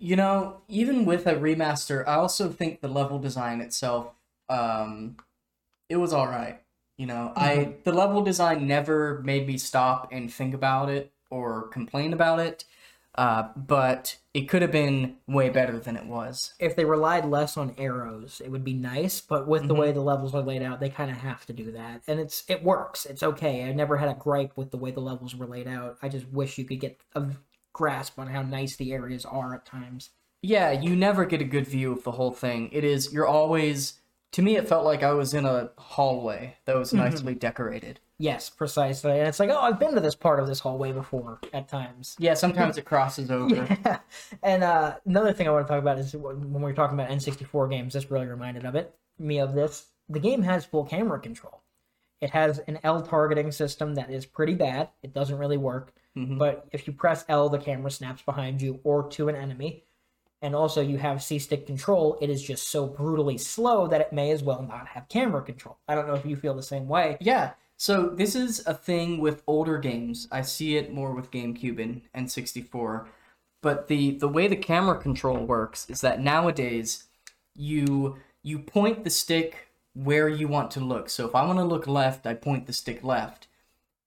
[0.00, 4.12] You know, even with a remaster, I also think the level design itself,
[4.48, 5.16] um,
[5.88, 6.60] it was all right.
[6.96, 11.68] You know, I the level design never made me stop and think about it or
[11.68, 12.64] complain about it,
[13.18, 16.54] uh, but it could have been way better than it was.
[16.58, 19.20] if they relied less on arrows, it would be nice.
[19.20, 19.80] But with the Mm-hmm.
[19.82, 22.44] way the levels are laid out, they kind of have to do that, and it's
[22.48, 23.04] it works.
[23.04, 23.64] It's okay.
[23.64, 25.98] I never had a gripe with the way the levels were laid out.
[26.00, 27.24] I just wish you could get a
[27.72, 30.10] grasp on how nice the areas are at times.
[30.42, 32.70] Yeah, you never get a good view of the whole thing.
[32.72, 33.94] It is you're always
[34.32, 37.98] to me it felt like I was in a hallway that was nicely decorated.
[38.18, 39.12] Yes, precisely.
[39.12, 42.16] And it's like, oh, I've been to this part of this hallway before at times.
[42.18, 43.54] Yeah, sometimes it crosses over.
[43.84, 43.98] Yeah.
[44.42, 47.10] And uh, another thing I want to talk about is when we were talking about
[47.10, 49.86] N64 games, this really reminded of it me of this.
[50.08, 51.62] The game has full camera control.
[52.20, 54.88] It has an L targeting system that is pretty bad.
[55.02, 55.92] It doesn't really work.
[56.36, 59.84] But if you press L, the camera snaps behind you or to an enemy.
[60.42, 62.18] And also, you have C stick control.
[62.20, 65.78] It is just so brutally slow that it may as well not have camera control.
[65.86, 67.18] I don't know if you feel the same way.
[67.20, 70.26] Yeah, So this is a thing with older games.
[70.32, 73.06] I see it more with GameCube and N64.
[73.62, 77.04] But the the way the camera control works is that nowadays
[77.54, 81.08] you you point the stick where you want to look.
[81.08, 83.46] So if I want to look left, I point the stick left.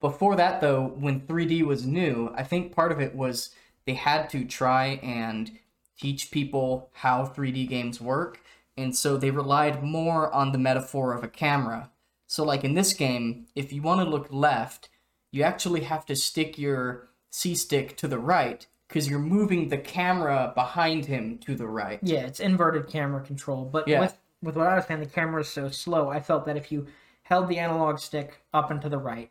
[0.01, 3.51] Before that though, when 3D was new, I think part of it was
[3.86, 5.59] they had to try and
[5.97, 8.41] teach people how 3D games work,
[8.76, 11.89] and so they relied more on the metaphor of a camera
[12.32, 14.88] so, like in this game, if you want to look left,
[15.34, 19.77] you actually have to stick your C stick to the right because you're moving the
[19.77, 21.99] camera behind him to the right.
[22.01, 23.65] Yeah, it's inverted camera control.
[23.65, 23.99] But Yeah.
[23.99, 26.07] with with what I was saying, the camera is so slow.
[26.07, 26.88] I felt that if you
[27.23, 29.29] held the analog stick up and to the right,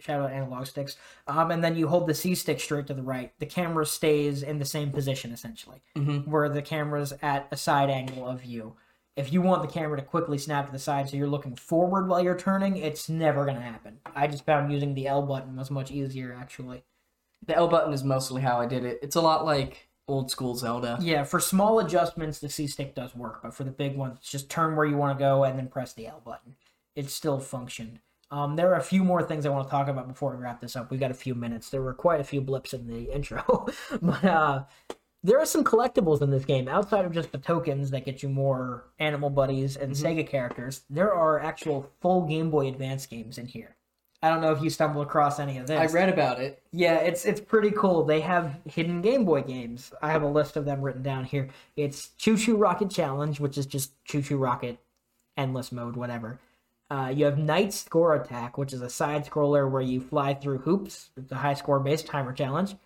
[0.00, 0.96] shout out analog sticks,
[1.28, 4.42] um, and then you hold the C stick straight to the right, the camera stays
[4.42, 6.26] in the same position essentially, Mhm.
[6.26, 8.74] where the camera's at a side angle of you.
[9.14, 12.08] If you want the camera to quickly snap to the side so you're looking forward
[12.08, 13.98] while you're turning, it's never going to happen.
[14.14, 16.84] I just found using the L button was much easier actually.
[17.46, 19.00] The L button is mostly how I did it.
[19.02, 20.98] It's a lot like old school Zelda.
[21.00, 24.48] Yeah, for small adjustments, the C stick does work, but for the big ones, just
[24.48, 26.54] turn where you want to go and then press the L button.
[26.94, 28.00] It still functioned.
[28.30, 30.60] Um, there are a few more things I want to talk about before we wrap
[30.60, 30.90] this up.
[30.90, 31.68] We've got a few minutes.
[31.68, 33.66] There were quite a few blips in the intro,
[34.00, 34.64] but uh,
[35.22, 38.28] there are some collectibles in this game outside of just the tokens that get you
[38.28, 40.82] more animal buddies and Sega characters.
[40.90, 43.76] There are actual full Game Boy Advance games in here.
[44.24, 45.78] I don't know if you stumbled across any of this.
[45.78, 46.62] I read about it.
[46.70, 48.04] Yeah, it's it's pretty cool.
[48.04, 49.92] They have hidden Game Boy games.
[50.00, 51.48] I have a list of them written down here.
[51.76, 54.78] It's ChuChu Rocket Challenge, which is just ChuChu Rocket,
[55.36, 56.38] endless mode, whatever.
[56.88, 60.58] Uh, you have NiGHTS Score Attack, which is a side scroller where you fly through
[60.58, 61.10] hoops.
[61.16, 62.76] It's a high score based timer challenge.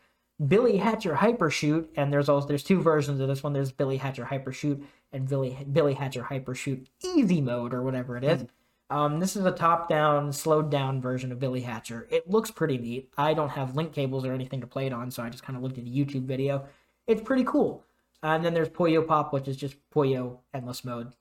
[0.45, 3.53] Billy Hatcher Hyper Shoot, and there's also there's two versions of this one.
[3.53, 8.17] There's Billy Hatcher Hyper Shoot and Billy Billy Hatcher Hyper Shoot Easy Mode or whatever
[8.17, 8.45] it is.
[8.89, 12.07] Um, this is a top-down, slowed-down version of Billy Hatcher.
[12.09, 13.11] It looks pretty neat.
[13.19, 15.57] I don't have link cables or anything to play it on, so I just kind
[15.57, 16.67] of looked at a YouTube video.
[17.09, 17.85] It's pretty cool.
[18.23, 21.13] and then there's Puyo Pop, which is just Puyo Endless Mode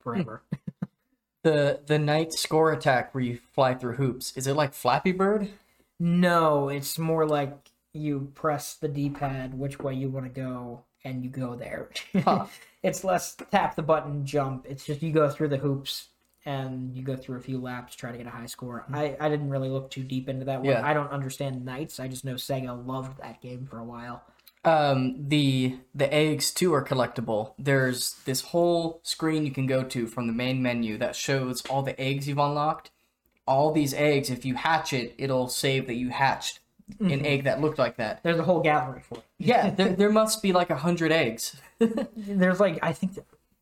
[0.00, 0.42] forever.
[1.42, 4.32] The the NiGHTS score attack where you fly through hoops.
[4.36, 5.48] Is it like Flappy Bird?
[6.00, 11.22] no, it's more like you press the D-pad which way you want to go, and
[11.22, 11.90] you go there.
[12.14, 12.46] Huh.
[12.82, 14.66] it's less tap the button, jump.
[14.68, 16.08] It's just you go through the hoops
[16.44, 18.84] and you go through a few laps, try to get a high score.
[18.92, 20.70] I, I didn't really look too deep into that one.
[20.70, 20.86] Yeah.
[20.86, 22.00] I don't understand NiGHTS.
[22.00, 24.22] I just know Sega loved that game for a while.
[24.64, 27.54] Um, the the eggs too are collectible.
[27.56, 31.82] There's this whole screen you can go to from the main menu that shows all
[31.82, 32.90] the eggs you've unlocked.
[33.46, 36.58] All these eggs, if you hatch it, it'll save that you hatched
[37.00, 38.22] an egg that looked like that.
[38.22, 39.24] There's a whole gallery for it.
[39.38, 41.56] Yeah, there, there must be like a hundred eggs.
[42.16, 43.18] There's like I think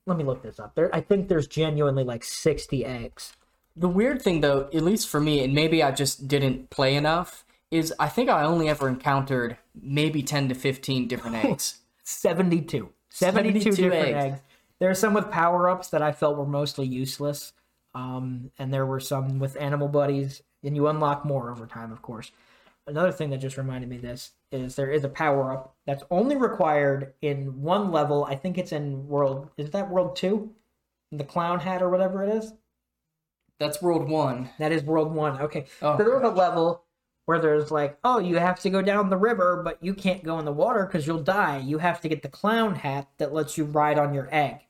[0.06, 0.74] let me look this up.
[0.74, 3.34] There I think there's genuinely like 60 eggs.
[3.76, 7.44] The weird thing, though, at least for me, and maybe I just didn't play enough,
[7.70, 11.80] is I think I only ever encountered maybe 10 to 15 different eggs.
[12.04, 12.90] 72.
[13.10, 14.24] 72, 72 different eggs.
[14.24, 14.40] eggs.
[14.78, 17.52] There are some with power ups that I felt were mostly useless.
[17.94, 22.02] Um, and there were some with animal buddies, and you unlock more over time, of
[22.02, 22.30] course.
[22.86, 26.04] Another thing that just reminded me of this is there is a power up that's
[26.10, 28.24] only required in one level.
[28.24, 29.50] I think it's in world.
[29.56, 30.52] Is that world two?
[31.10, 32.52] The clown hat or whatever it is.
[33.58, 34.50] That's World 1.
[34.58, 35.40] That is world one.
[35.40, 35.66] Okay.
[35.80, 36.84] Oh, so there was a level
[37.26, 40.38] where there's like, oh, you have to go down the river, but you can't go
[40.38, 41.58] in the water because you'll die.
[41.58, 44.66] You have to get the clown hat that lets you ride on your egg.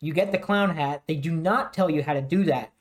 [0.00, 1.04] You get the clown hat.
[1.06, 2.72] They do not tell you how to do that.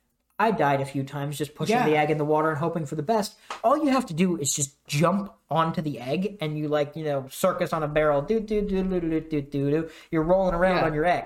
[0.41, 1.85] I died a few times just pushing Yeah.
[1.85, 3.35] the egg in the water and hoping for the best.
[3.63, 7.03] All you have to do is just jump onto the egg and you like, you
[7.03, 8.21] know, circus on a barrel.
[8.21, 9.89] Do do do do do do do do.
[10.09, 10.85] You're rolling around Yeah.
[10.85, 11.25] on your egg.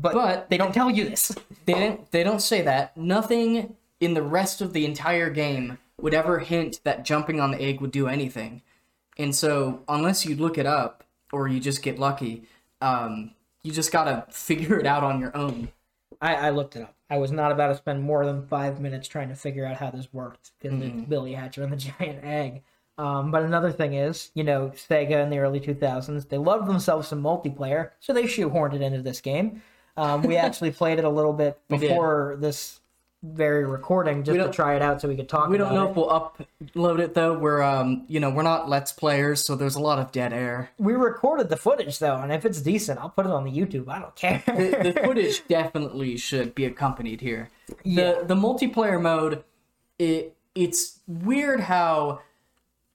[0.00, 1.36] But, But- they don't tell you this.
[1.66, 2.96] They didn't, they don't say that.
[2.96, 7.60] Nothing in the rest of the entire game would ever hint that jumping on the
[7.62, 8.62] egg would do anything.
[9.18, 12.42] And so, unless you look it up or you just get lucky,
[12.80, 13.30] um,
[13.62, 15.68] you just gotta figure it out on your own.
[16.20, 16.94] I, I looked it up.
[17.14, 19.90] I was not about to spend more than five minutes trying to figure out how
[19.90, 22.64] this worked because it's Billy Hatcher and the giant egg.
[22.98, 27.06] Um, but another thing is, you know, Sega in the early 2000s, they loved themselves
[27.06, 29.62] some multiplayer, so they shoehorned it into this game.
[29.96, 32.80] Um, we actually played it a little bit before this
[33.24, 35.90] very recording just to try it out so we could talk We don't know it.
[35.90, 36.08] if we'll
[36.74, 37.38] upload it though.
[37.38, 40.70] We're um, you know, we're not let's players, so there's a lot of dead air.
[40.78, 43.88] We recorded the footage though, and if it's decent, I'll put it on the YouTube.
[43.88, 44.42] I don't care.
[44.46, 47.50] The, the footage definitely should be accompanied here.
[47.82, 48.12] Yeah.
[48.20, 49.42] The the multiplayer mode,
[49.98, 52.20] it it's weird how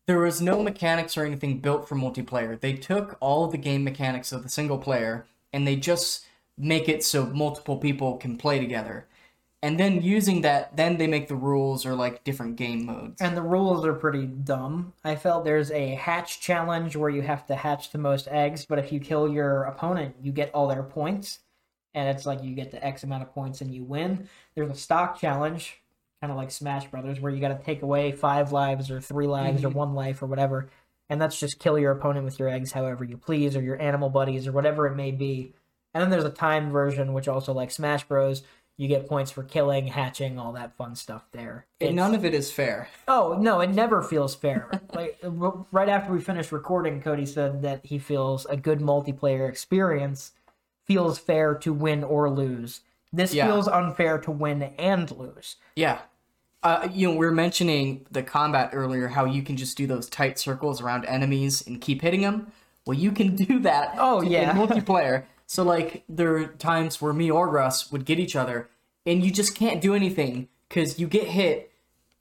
[0.05, 2.59] there was no mechanics or anything built for multiplayer.
[2.59, 6.25] They took all of the game mechanics of the single player and they just
[6.57, 9.05] make it so multiple people can play together.
[9.61, 13.21] And then using that, then they make the rules or like different game modes.
[13.21, 14.93] And the rules are pretty dumb.
[15.03, 18.79] I felt there's a hatch challenge where you have to hatch the most eggs, but
[18.79, 21.39] if you kill your opponent, you get all their points.
[21.93, 24.29] And it's like you get the X amount of points and you win.
[24.55, 25.81] There's a stock challenge,
[26.21, 29.27] kind of like Smash Brothers, where you got to take away five lives or three
[29.27, 29.75] lives or mhm.
[29.75, 30.69] one life or whatever.
[31.09, 34.09] And that's just kill your opponent with your eggs however you please, or your animal
[34.09, 35.53] buddies, or whatever it may be.
[35.93, 38.43] And then there's a timed version, which also like Smash Bros.
[38.79, 41.65] You get points for killing, hatching, all that fun stuff there.
[41.81, 42.87] And It's- none of it is fair.
[43.09, 44.69] Oh no, it never feels fair.
[44.93, 50.31] like right after we finished recording, Cody said that he feels a good multiplayer experience
[50.85, 52.79] feels fair to win or lose.
[53.11, 53.47] This Yeah.
[53.47, 55.57] feels unfair to win and lose.
[55.75, 55.99] Yeah.
[56.63, 60.09] Uh, you know, we were mentioning the combat earlier, how you can just do those
[60.09, 62.53] tight circles around enemies and keep hitting them.
[62.87, 63.95] Well, you can do that.
[63.97, 64.53] Oh, in yeah.
[64.53, 65.23] multiplayer.
[65.49, 68.69] So like, there are times where me or Russ would get each other,
[69.07, 71.71] and you just can't do anything because you get hit,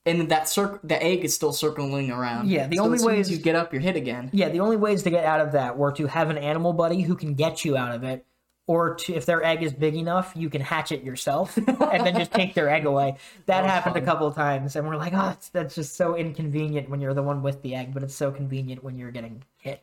[0.07, 2.49] and that circ the egg is still circling around.
[2.49, 4.31] Yeah, the So only way is- you get up, you're hit again.
[4.33, 7.03] Yeah, the only ways to get out of that were to have an animal buddy
[7.03, 8.24] who can get you out of it,
[8.66, 12.16] or to, if their egg is big enough, you can hatch it yourself and then
[12.16, 13.16] just take their egg away.
[13.45, 16.89] That, was happened a couple of times, and we're like, oh, that's just so inconvenient
[16.89, 19.83] when you're the one with the egg, but it's so convenient when you're getting hit.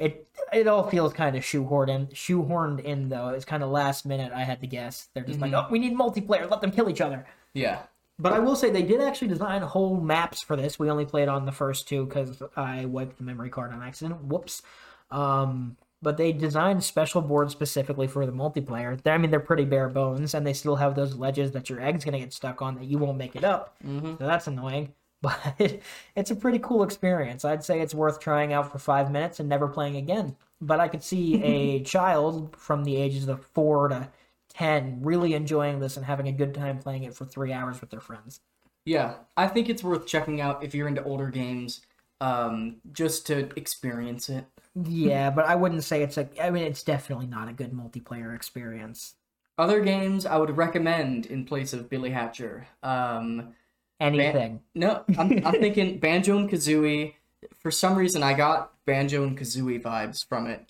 [0.00, 3.28] It it all feels kind of shoehorned in, shoehorned in though.
[3.28, 4.32] It's kind of last minute.
[4.34, 5.08] I had to guess.
[5.14, 6.50] They're just like, oh, we need multiplayer.
[6.50, 7.26] Let them kill each other.
[7.54, 7.80] Yeah.
[8.18, 10.78] But I will say they did actually design whole maps for this.
[10.78, 14.24] We only played on the first two because I wiped the memory card on accident.
[14.24, 14.62] Whoops.
[15.10, 19.00] Um, but they designed special boards specifically for the multiplayer.
[19.02, 21.80] They're- I mean, they're pretty bare bones, and they still have those ledges that your
[21.80, 23.76] egg's gonna get stuck on that you won't make it up.
[23.86, 24.12] Mm-hmm.
[24.18, 24.94] So that's annoying.
[25.22, 25.82] But
[26.16, 27.44] it's a pretty cool experience.
[27.44, 30.34] I'd say it's worth trying out for five minutes and never playing again.
[30.62, 34.08] But I could see a child from the ages of four to
[34.48, 37.90] ten really enjoying this and having a good time playing it for three hours with
[37.90, 38.40] their friends.
[38.84, 41.82] Yeah, I think it's worth checking out if you're into older games,
[42.20, 44.46] um, just to experience it.
[44.74, 46.28] Yeah, but I wouldn't say it's a.
[46.42, 49.14] I mean, it's definitely not a good multiplayer experience.
[49.58, 52.66] Other games I would recommend in place of Billy Hatcher.
[52.82, 53.54] Um,
[54.00, 54.60] Anything.
[54.74, 57.14] no, I'm, I'm thinking Banjo and Kazooie.
[57.60, 60.64] For some reason, I got Banjo and Kazooie vibes from it.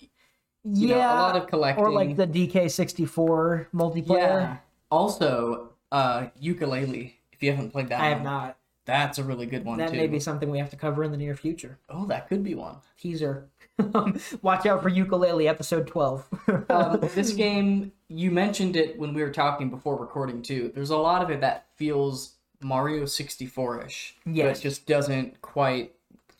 [0.63, 1.83] You yeah, know, a lot of collecting.
[1.83, 4.07] or like the DK64 multiplayer.
[4.17, 4.57] yeah.
[4.91, 7.13] Also, uh, Yooka-Laylee.
[7.31, 8.57] If you haven't played that, I have one, not.
[8.85, 9.97] That's a really good one That too.
[9.97, 11.79] may be something we have to cover in the near future.
[11.89, 12.75] Oh, that could be one.
[12.99, 13.47] Teaser.
[14.41, 16.27] Watch out for Yooka-Laylee episode 12.
[16.69, 20.71] um, this game, you mentioned it when we were talking before recording too.
[20.75, 24.15] There's a lot of it that feels Mario 64-ish.
[24.25, 25.93] But it just doesn't quite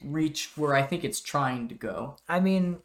[0.04, 2.16] reach where I think it's trying to go.
[2.28, 2.78] I mean,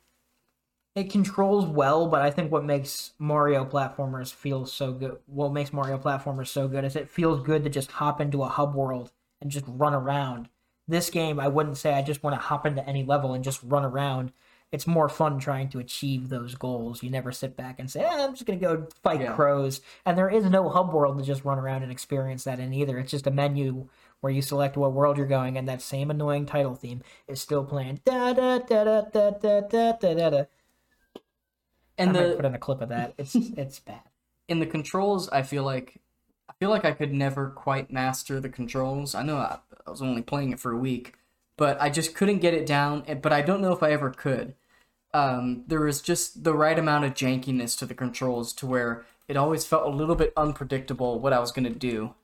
[0.95, 5.72] it controls well, but I think what makes Mario platformers feel so good, what makes
[5.72, 9.12] Mario platformers so good is it feels good to just hop into a hub world
[9.41, 10.49] and just run around.
[10.89, 13.62] This game, I wouldn't say I just want to hop into any level and just
[13.62, 14.32] run around.
[14.72, 17.02] It's more fun trying to achieve those goals.
[17.02, 19.32] You never sit back and say, eh, I'm just going to go fight Yeah.
[19.34, 19.80] crows.
[20.04, 22.98] And there is no hub world to just run around and experience that in either.
[22.98, 23.88] It's just a menu
[24.20, 27.64] where you select what world you're going, and that same annoying title theme is still
[27.64, 28.00] playing.
[28.04, 30.44] Da da da da da da da da da.
[31.98, 33.14] And the put in a clip of that.
[33.18, 34.02] It's it's bad.
[34.48, 36.00] in the controls, I feel like
[36.48, 39.14] I feel like I could never quite master the controls.
[39.14, 41.14] I know I, I was only playing it for a week,
[41.57, 43.04] but I just couldn't get it down.
[43.22, 44.54] But I don't know if I ever could.
[45.14, 49.36] Um, there was just the right amount of jankiness to the controls to where it
[49.36, 52.14] always felt a little bit unpredictable what I was gonna do.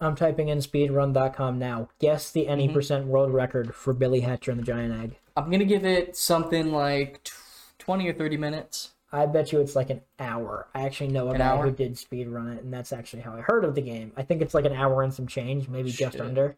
[0.00, 1.88] I'm typing in speedrun.com now.
[1.98, 5.16] Guess the any percent world record for Billy Hatcher and the Giant Egg.
[5.36, 7.32] I'm gonna give it something like tw-
[7.78, 8.90] twenty or thirty minutes.
[9.12, 10.68] I bet you it's like an hour.
[10.74, 11.64] I actually know a An guy hour?
[11.64, 14.12] who did speedrun it, and that's actually how I heard of the game.
[14.16, 16.56] I think it's like an hour and some change, maybe just under.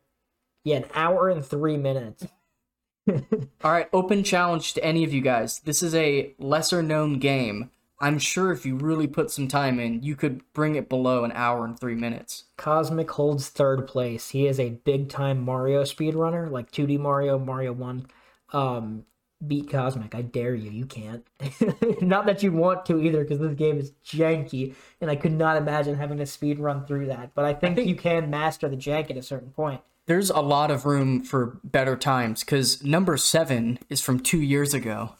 [0.69, 2.27] Yeah, an hour and three minutes.
[3.09, 5.61] All right, open challenge to any of you guys.
[5.61, 7.71] This is a lesser known game.
[8.01, 11.33] I'm sure if you really put some time in, you could bring it below an
[11.33, 12.45] hour and three minutes.
[12.59, 14.29] Cosmic holds third place.
[14.29, 18.07] He is a big time Mario speedrunner, like 2D Mario, Mario 1.
[18.53, 19.07] Um,
[19.47, 20.15] beat Cosmic.
[20.15, 20.71] I dare you.
[20.71, 21.27] You can't.
[22.03, 25.57] not that you want to either, because this game is janky, and I could not
[25.57, 27.35] imagine having to speed run through that.
[27.35, 29.81] But I think, think- you can master the jank at a certain point.
[30.09, 34.73] There's a lot of room for better times because number seven is from two years
[34.73, 35.17] ago.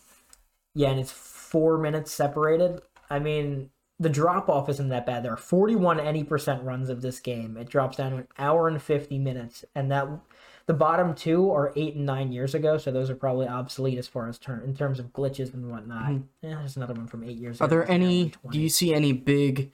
[0.75, 2.81] Yeah, and it's four minutes separated.
[3.11, 3.69] I mean,
[4.01, 5.23] the drop off isn't that bad.
[5.23, 7.59] There are 41 any percent runs of this game.
[7.59, 10.09] It drops down to an hour and 50 minutes, and that
[10.65, 14.09] the bottom two are eight and nine years ago, so those are probably obsolete as
[14.09, 16.13] far as term in terms of glitches and whatnot.
[16.41, 17.65] Yeah, there's another one from eight years Mm-hmm.
[17.65, 18.33] Are there any?
[18.51, 19.71] Do you see any big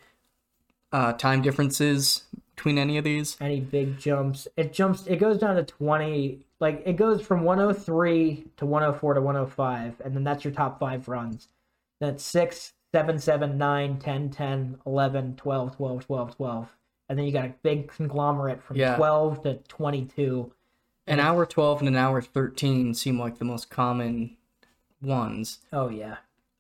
[0.91, 3.37] uh, time differences between any of these?
[3.41, 4.49] Any big jumps?
[4.57, 5.07] It jumps.
[5.07, 6.41] It goes down to twenty.
[6.61, 11.09] Like it goes from 103 to 104 to 105, and then that's your top five
[11.09, 11.49] runs.
[12.01, 16.77] Then it's 6, 7, 7, 9, 10, 10, 11, 12, 12, 12, 12.
[17.09, 18.97] And then you got a big conglomerate from Yeah.
[18.97, 20.53] 12 to 22.
[21.07, 24.37] An hour 12 and an hour 13 seem like the most common
[25.03, 25.59] ones.
[25.73, 26.17] Oh yeah.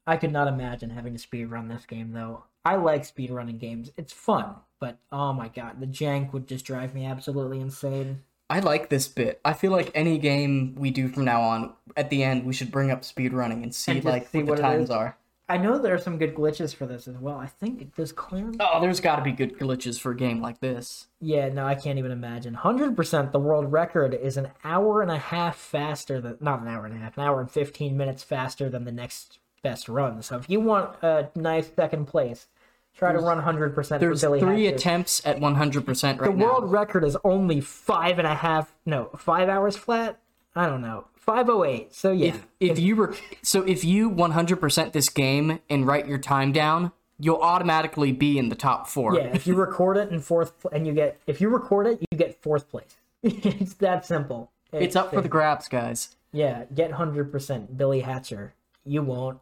[0.06, 2.44] I could not imagine having to speed run this game though.
[2.64, 3.90] I like speed running games.
[3.96, 8.22] It's fun, but oh my god, the jank would just drive me absolutely insane.
[8.50, 9.40] I like this bit.
[9.42, 12.70] I feel like any game we do from now on, at the end, we should
[12.70, 15.16] bring up speedrunning and see And like see what, what the times are.
[15.48, 17.38] I know there are some good glitches for this as well.
[17.38, 18.52] I think there's does clear.
[18.60, 21.06] Oh, there's got to be good glitches for a game like this.
[21.18, 22.52] Yeah, no, I can't even imagine.
[22.52, 26.68] Hundred percent, the world record is an hour and a half faster than not an
[26.68, 30.20] hour and a half, an hour and fifteen minutes faster than the next best run.
[30.20, 32.48] So if you want a nice second place,
[32.96, 34.00] try to run hundred percent.
[34.00, 34.76] There's Billy three Hatcher.
[34.76, 36.44] attempts at 100% right The now.
[36.44, 40.18] world record is only five and a half, no, five hours flat.
[40.56, 41.94] I don't know, five oh eight.
[41.94, 46.18] So yeah, if if you rec- so if you 100% this game and write your
[46.18, 49.16] time down, you'll automatically be in the top 4.
[49.16, 49.22] yeah.
[49.34, 52.40] If you record it in fourth, and you get, if you record it, you get
[52.42, 52.96] fourth place.
[53.22, 54.50] it's that simple.
[54.72, 56.16] It's up for the grabs, guys.
[56.32, 58.54] Yeah, get hundred percent Billy Hatcher.
[58.84, 59.38] You won't.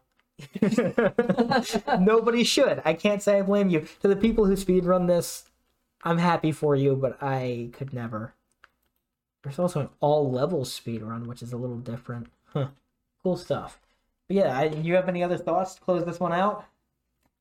[2.01, 2.82] Nobody should.
[2.84, 3.86] I can't say I blame you.
[4.01, 5.45] To the people who speedrun this,
[6.03, 8.34] I'm happy for you, but I could never.
[9.43, 12.28] There's also an all levels speedrun, which is a little different.
[12.47, 12.68] Huh.
[13.22, 13.80] Cool stuff.
[14.28, 16.64] But yeah, I, you have any other thoughts to close this one out?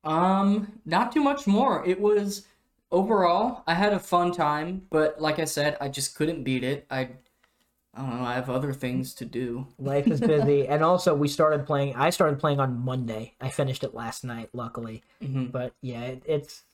[0.04, 1.84] Um, not too much more.
[1.86, 2.46] It was
[2.90, 6.86] overall, I had a fun time, but like I said, I just couldn't beat it.
[6.90, 7.10] I
[7.94, 9.66] I don't know, I have other things to do.
[9.78, 11.94] Life is busy, and also we started playing.
[11.94, 13.34] I started playing on Monday.
[13.40, 15.02] I finished it last night, luckily.
[15.20, 15.52] Mhm.
[15.52, 16.64] But yeah, it, it's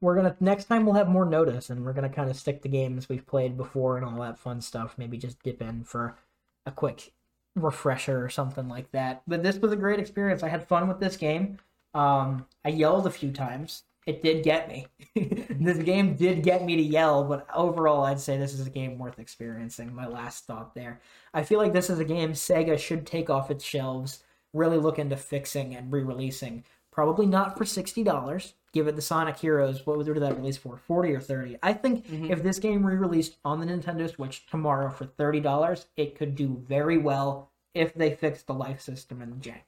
[0.00, 2.68] we're gonna next time we'll have more notice, and we're gonna kind of stick to
[2.68, 4.94] games we've played before and all that fun stuff.
[4.96, 6.16] Maybe just dip in for
[6.64, 7.12] a quick
[7.54, 9.22] refresher or something like that.
[9.26, 10.42] But this was a great experience.
[10.42, 11.58] I had fun with this game.
[11.94, 13.82] Um, I yelled a few times.
[14.08, 14.86] It did get me.
[15.50, 18.96] this game did get me to yell, but overall, I'd say this is a game
[18.96, 19.94] worth experiencing.
[19.94, 21.02] My last thought there.
[21.34, 24.22] I feel like this is a game Sega should take off its shelves,
[24.54, 26.64] really look into fixing and re-releasing.
[26.90, 28.54] Probably not for sixty dollars.
[28.72, 29.84] Give it the Sonic Heroes.
[29.84, 30.78] What did that release for?
[30.78, 31.58] Forty or thirty?
[31.62, 32.32] I think mm-hmm.
[32.32, 36.64] if this game re-released on the Nintendo Switch tomorrow for thirty dollars, it could do
[36.66, 39.64] very well if they fix the life system and the jank.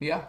[0.00, 0.26] Yeah.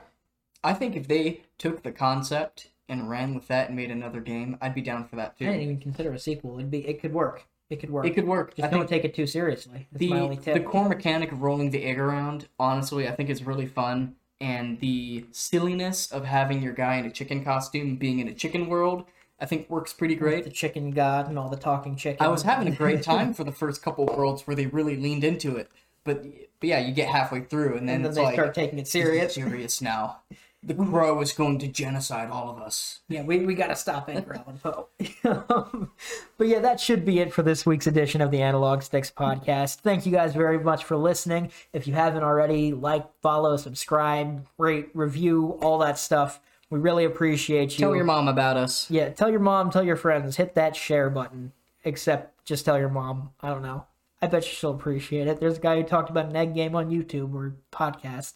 [0.63, 4.57] I think if they took the concept and ran with that and made another game,
[4.61, 5.45] I'd be down for that too.
[5.45, 6.59] I didn't even consider a sequel.
[6.59, 6.87] It'd be.
[6.87, 7.45] It could work.
[7.69, 8.05] It could work.
[8.05, 8.55] It could work.
[8.55, 9.87] Just I don't take it too seriously.
[9.91, 13.65] That's the, the core mechanic of rolling the egg around, honestly, I think is really
[13.65, 14.15] fun.
[14.39, 18.67] And the silliness of having your guy in a chicken costume being in a chicken
[18.67, 19.05] world,
[19.39, 20.43] I think works pretty great.
[20.43, 22.21] the chicken god and all the talking chickens.
[22.21, 25.23] I was having a great time for the first couple worlds where they really leaned
[25.23, 25.71] into it.
[26.03, 26.23] But,
[26.59, 28.87] but yeah, you get halfway through and then, and then they like start taking it
[28.87, 29.33] serious.
[29.33, 30.21] serious now.
[30.65, 33.01] The crow is going to genocide all of us.
[33.07, 34.87] Yeah, we, we got to stop Edgar Allan Poe.
[36.37, 39.77] But yeah, that should be it for this week's edition of the Analog Sticks podcast.
[39.77, 41.51] Thank you guys very much for listening.
[41.71, 46.41] If you haven't already, like, follow, subscribe, rate, review, all that stuff.
[46.69, 47.85] We really appreciate you.
[47.85, 48.89] Tell your mom about us.
[48.89, 51.53] Yeah, tell your mom, tell your friends, hit that share button.
[51.83, 53.29] Except just tell your mom.
[53.41, 53.85] I don't know.
[54.21, 55.39] I bet she'll appreciate it.
[55.39, 58.33] There's a guy who talked about an egg game on YouTube or podcast.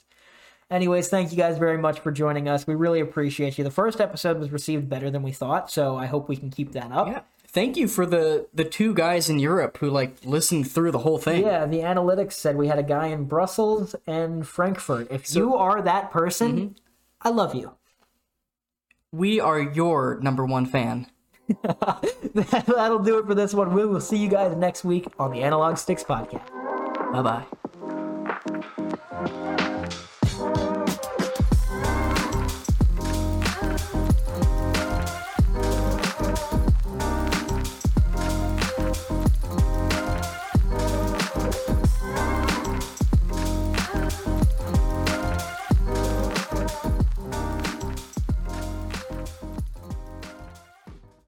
[0.72, 2.68] Anyways, thank you guys very much for joining us.
[2.68, 3.64] We really appreciate you.
[3.64, 6.74] The first episode was received better than we thought, so I hope we can keep
[6.74, 7.08] that up.
[7.08, 7.22] Yeah.
[7.48, 11.18] Thank you for the the two guys in Europe who like listened through the whole
[11.18, 11.42] thing.
[11.42, 15.08] Yeah, the analytics said we had a guy in Brussels and Frankfurt.
[15.10, 16.74] If you are that person, mm-hmm.
[17.24, 17.74] I love you.
[19.12, 21.08] We are your number one fan.
[21.64, 23.74] That'll do it for this one.
[23.74, 26.48] We will see you guys next week on the Analog Sticks podcast.
[27.12, 27.59] Bye bye.